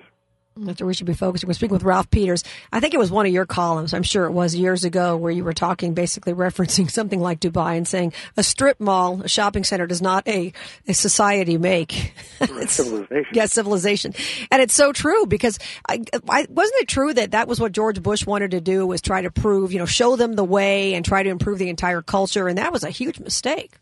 That's 0.65 0.82
where 0.82 0.88
we 0.88 0.93
should 0.93 1.08
be 1.08 1.13
focusing. 1.13 1.47
We're 1.47 1.53
speaking 1.53 1.73
with 1.73 1.84
Ralph 1.84 2.10
Peters. 2.10 2.43
I 2.71 2.80
think 2.80 2.93
it 2.93 2.97
was 2.97 3.12
one 3.12 3.25
of 3.25 3.32
your 3.32 3.45
columns. 3.45 3.93
I'm 3.93 4.03
sure 4.03 4.25
it 4.25 4.32
was 4.32 4.56
years 4.56 4.84
ago 4.84 5.15
where 5.15 5.32
you 5.32 5.43
were 5.43 5.53
talking, 5.53 5.93
basically 5.93 6.34
referencing 6.47 6.89
something 6.89 7.19
like 7.19 7.39
Dubai 7.39 7.77
and 7.77 7.88
saying 7.88 8.13
a 8.36 8.43
strip 8.43 8.80
mall, 8.80 9.21
a 9.21 9.27
shopping 9.27 9.63
center 9.63 9.88
does 9.88 10.01
not 10.01 10.27
a, 10.27 10.53
a 10.88 10.93
society 10.93 11.58
make. 11.58 12.13
civilization. 12.67 13.34
yes, 13.34 13.53
civilization. 13.53 14.13
And 14.51 14.62
it's 14.62 14.73
so 14.73 14.91
true 14.91 15.25
because 15.25 15.60
I, 15.88 16.03
I, 16.30 16.47
wasn't 16.49 16.82
it 16.82 16.88
true 16.88 17.13
that 17.13 17.32
that 17.32 17.47
was 17.47 17.60
what 17.60 17.71
George 17.71 18.01
Bush 18.01 18.25
wanted 18.25 18.51
to 18.51 18.62
do 18.62 18.88
was 18.88 19.01
try 19.01 19.21
to 19.21 19.32
prove, 19.32 19.71
you 19.71 19.80
know, 19.80 19.86
show 19.86 20.15
them 20.15 20.34
the 20.34 20.43
way 20.43 20.95
and 20.95 21.06
try 21.06 21.23
to 21.23 21.30
improve 21.30 21.60
the 21.60 21.69
entire 21.69 22.01
culture. 22.01 22.47
And 22.47 22.58
that 22.58 22.71
was 22.71 22.84
a 22.84 22.89
huge 22.89 23.19
mistake. 23.19 23.73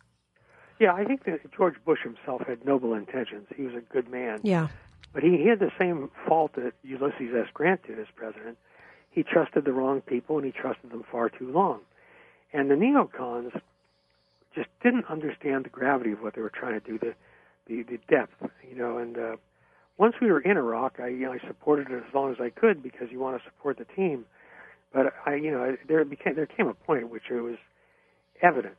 Yeah, 0.79 0.93
I 0.93 1.05
think 1.05 1.23
that 1.25 1.39
George 1.55 1.75
Bush 1.85 1.99
himself 2.03 2.41
had 2.47 2.65
noble 2.65 2.93
intentions. 2.93 3.47
He 3.55 3.63
was 3.63 3.75
a 3.75 3.81
good 3.93 4.09
man. 4.09 4.39
Yeah. 4.43 4.67
But 5.13 5.23
he, 5.23 5.47
had 5.47 5.59
the 5.59 5.71
same 5.79 6.11
fault 6.27 6.53
that 6.55 6.73
Ulysses 6.83 7.33
S. 7.33 7.47
Grant 7.53 7.87
did 7.87 7.97
as 7.99 8.07
president. 8.15 8.57
He 9.11 9.23
trusted 9.23 9.63
the 9.63 9.71
wrong 9.71 10.01
people 10.01 10.37
and 10.37 10.45
he 10.45 10.51
trusted 10.51 10.91
them 10.91 11.05
far 11.09 11.29
too 11.29 11.49
long. 11.49 11.79
And 12.51 12.69
the 12.69 12.75
neocons 12.75 13.57
just 14.53 14.67
didn't 14.83 15.05
understand 15.09 15.65
the 15.65 15.69
gravity 15.69 16.11
of 16.11 16.21
what 16.21 16.35
they 16.35 16.41
were 16.41 16.49
trying 16.49 16.79
to 16.79 16.85
do, 16.85 16.99
the 16.99 17.13
the, 17.67 17.83
the 17.83 17.97
depth, 18.09 18.35
you 18.69 18.75
know. 18.75 18.97
And 18.97 19.17
uh, 19.17 19.35
once 19.97 20.15
we 20.21 20.31
were 20.31 20.39
in 20.39 20.57
Iraq, 20.57 20.99
I 20.99 21.07
you 21.07 21.25
know, 21.25 21.33
I 21.33 21.39
supported 21.47 21.89
it 21.89 22.03
as 22.07 22.13
long 22.13 22.31
as 22.31 22.37
I 22.39 22.49
could 22.49 22.83
because 22.83 23.07
you 23.09 23.19
want 23.19 23.37
to 23.37 23.43
support 23.43 23.77
the 23.77 23.85
team. 23.85 24.25
But 24.93 25.13
I, 25.25 25.35
you 25.35 25.51
know, 25.51 25.75
there 25.87 26.03
became 26.05 26.35
there 26.35 26.45
came 26.45 26.67
a 26.67 26.73
point 26.73 27.03
at 27.03 27.09
which 27.09 27.23
it 27.29 27.41
was 27.41 27.57
evident, 28.41 28.75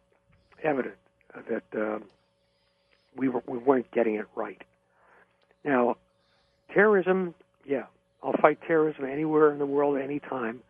evident 0.63 0.95
that 1.49 1.81
um, 1.81 2.05
we 3.16 3.29
were 3.29 3.42
we 3.46 3.59
weren't 3.59 3.90
getting 3.90 4.14
it 4.14 4.27
right. 4.35 4.61
Now, 5.64 5.96
terrorism, 6.72 7.35
yeah, 7.64 7.85
I'll 8.22 8.37
fight 8.40 8.59
terrorism 8.66 9.05
anywhere 9.05 9.53
in 9.53 9.59
the 9.59 9.66
world, 9.66 9.99
anytime. 9.99 10.61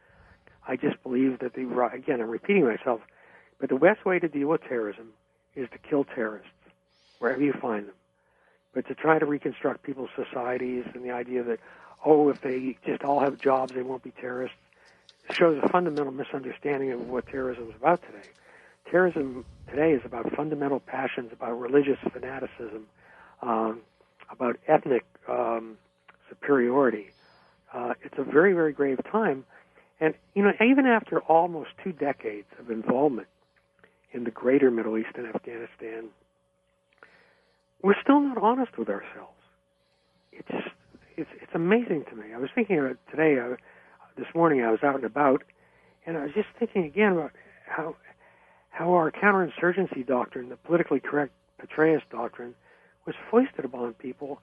I 0.66 0.76
just 0.76 1.00
believe 1.02 1.38
that 1.40 1.54
the 1.54 1.68
again, 1.92 2.20
I'm 2.20 2.28
repeating 2.28 2.64
myself, 2.64 3.00
but 3.60 3.68
the 3.68 3.76
best 3.76 4.04
way 4.04 4.18
to 4.18 4.28
deal 4.28 4.48
with 4.48 4.62
terrorism 4.62 5.12
is 5.54 5.68
to 5.70 5.78
kill 5.78 6.04
terrorists 6.04 6.50
wherever 7.18 7.42
you 7.42 7.52
find 7.52 7.86
them. 7.86 7.94
But 8.74 8.86
to 8.88 8.94
try 8.94 9.18
to 9.18 9.24
reconstruct 9.24 9.82
people's 9.84 10.10
societies 10.14 10.84
and 10.94 11.04
the 11.04 11.12
idea 11.12 11.42
that 11.44 11.60
oh, 12.04 12.28
if 12.28 12.40
they 12.40 12.76
just 12.86 13.02
all 13.02 13.20
have 13.20 13.38
jobs, 13.38 13.74
they 13.74 13.82
won't 13.82 14.02
be 14.02 14.12
terrorists, 14.12 14.56
shows 15.32 15.60
a 15.62 15.68
fundamental 15.68 16.12
misunderstanding 16.12 16.92
of 16.92 17.08
what 17.08 17.26
terrorism 17.26 17.68
is 17.68 17.74
about 17.76 18.00
today. 18.02 18.28
Terrorism 18.90 19.44
today 19.68 19.92
is 19.92 20.02
about 20.04 20.32
fundamental 20.34 20.80
passions, 20.80 21.30
about 21.32 21.58
religious 21.58 21.98
fanaticism, 22.12 22.86
um, 23.42 23.80
about 24.30 24.56
ethnic 24.68 25.04
um, 25.28 25.76
superiority. 26.28 27.06
Uh, 27.74 27.94
it's 28.04 28.14
a 28.18 28.24
very, 28.24 28.52
very 28.52 28.72
grave 28.72 29.00
time. 29.10 29.44
And, 30.00 30.14
you 30.34 30.42
know, 30.42 30.52
even 30.64 30.86
after 30.86 31.20
almost 31.20 31.70
two 31.82 31.92
decades 31.92 32.46
of 32.60 32.70
involvement 32.70 33.28
in 34.12 34.24
the 34.24 34.30
greater 34.30 34.70
Middle 34.70 34.98
East 34.98 35.10
and 35.16 35.26
Afghanistan, 35.26 36.10
we're 37.82 38.00
still 38.02 38.20
not 38.20 38.38
honest 38.38 38.78
with 38.78 38.88
ourselves. 38.88 39.32
It's 40.32 40.48
just, 40.48 40.68
it's, 41.16 41.30
it's 41.42 41.52
amazing 41.54 42.04
to 42.10 42.16
me. 42.16 42.34
I 42.34 42.38
was 42.38 42.50
thinking 42.54 42.78
about 42.78 42.98
today, 43.10 43.38
uh, 43.38 43.56
this 44.16 44.26
morning 44.34 44.62
I 44.62 44.70
was 44.70 44.80
out 44.82 44.96
and 44.96 45.04
about, 45.04 45.42
and 46.06 46.16
I 46.16 46.22
was 46.24 46.32
just 46.34 46.48
thinking 46.58 46.84
again 46.84 47.12
about 47.12 47.32
how, 47.66 47.96
how 48.76 48.92
our 48.92 49.10
counterinsurgency 49.10 50.06
doctrine, 50.06 50.50
the 50.50 50.56
politically 50.56 51.00
correct 51.00 51.32
Petraeus 51.58 52.02
doctrine 52.10 52.54
was 53.06 53.14
foisted 53.30 53.64
upon 53.64 53.94
people, 53.94 54.40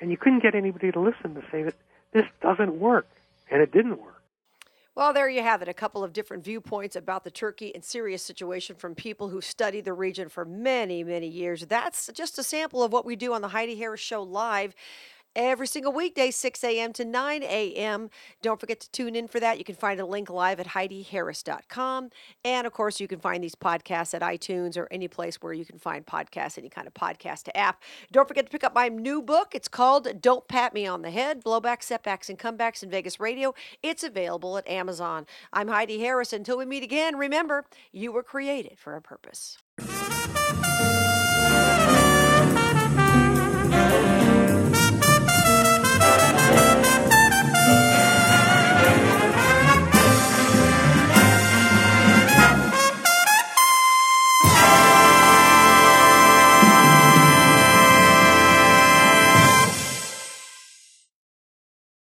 and 0.00 0.10
you 0.10 0.16
couldn't 0.16 0.42
get 0.42 0.56
anybody 0.56 0.90
to 0.90 0.98
listen 0.98 1.34
to 1.34 1.42
say 1.52 1.62
that 1.62 1.74
this 2.12 2.24
doesn't 2.42 2.80
work, 2.80 3.06
and 3.48 3.62
it 3.62 3.70
didn't 3.70 4.02
work. 4.02 4.20
Well, 4.96 5.12
there 5.12 5.28
you 5.28 5.42
have 5.42 5.62
it. 5.62 5.68
A 5.68 5.74
couple 5.74 6.02
of 6.02 6.12
different 6.12 6.42
viewpoints 6.42 6.96
about 6.96 7.22
the 7.22 7.30
Turkey 7.30 7.72
and 7.74 7.84
Syria 7.84 8.18
situation 8.18 8.74
from 8.74 8.94
people 8.94 9.28
who 9.28 9.40
studied 9.40 9.84
the 9.84 9.92
region 9.92 10.30
for 10.30 10.44
many, 10.44 11.04
many 11.04 11.28
years. 11.28 11.66
That's 11.66 12.10
just 12.12 12.38
a 12.38 12.42
sample 12.42 12.82
of 12.82 12.92
what 12.92 13.04
we 13.04 13.14
do 13.14 13.34
on 13.34 13.42
the 13.42 13.48
Heidi 13.48 13.76
Harris 13.76 14.00
Show 14.00 14.22
live 14.22 14.74
every 15.36 15.66
single 15.68 15.92
weekday, 15.92 16.32
6 16.32 16.64
a.m. 16.64 16.92
to 16.94 17.04
9 17.04 17.42
a.m. 17.44 18.10
Don't 18.42 18.58
forget 18.58 18.80
to 18.80 18.90
tune 18.90 19.14
in 19.14 19.28
for 19.28 19.38
that. 19.38 19.58
You 19.58 19.64
can 19.64 19.76
find 19.76 20.00
a 20.00 20.06
link 20.06 20.30
live 20.30 20.58
at 20.58 20.68
HeidiHarris.com. 20.68 22.10
And 22.44 22.66
of 22.66 22.72
course, 22.72 22.98
you 22.98 23.06
can 23.06 23.20
find 23.20 23.44
these 23.44 23.54
podcasts 23.54 24.14
at 24.14 24.22
iTunes 24.22 24.76
or 24.76 24.88
any 24.90 25.06
place 25.06 25.36
where 25.36 25.52
you 25.52 25.64
can 25.64 25.78
find 25.78 26.04
podcasts, 26.04 26.58
any 26.58 26.70
kind 26.70 26.86
of 26.86 26.94
podcast 26.94 27.44
to 27.44 27.56
app. 27.56 27.82
Don't 28.10 28.26
forget 28.26 28.46
to 28.46 28.50
pick 28.50 28.64
up 28.64 28.74
my 28.74 28.88
new 28.88 29.22
book. 29.22 29.54
It's 29.54 29.68
called 29.68 30.20
Don't 30.20 30.48
Pat 30.48 30.74
Me 30.74 30.86
on 30.86 31.02
the 31.02 31.10
Head 31.10 31.44
Blowbacks, 31.44 31.84
Setbacks, 31.84 32.28
and 32.28 32.38
Comebacks 32.38 32.82
in 32.82 32.90
Vegas 32.90 33.20
Radio. 33.20 33.54
It's 33.82 34.02
available 34.02 34.56
at 34.56 34.66
Amazon. 34.66 35.26
I'm 35.52 35.68
Heidi 35.68 36.00
Harris. 36.00 36.32
Until 36.32 36.58
we 36.58 36.64
meet 36.64 36.82
again, 36.82 37.16
remember, 37.16 37.66
you 37.92 38.10
were 38.10 38.22
created 38.22 38.78
for 38.78 38.96
a 38.96 39.02
purpose. 39.02 39.58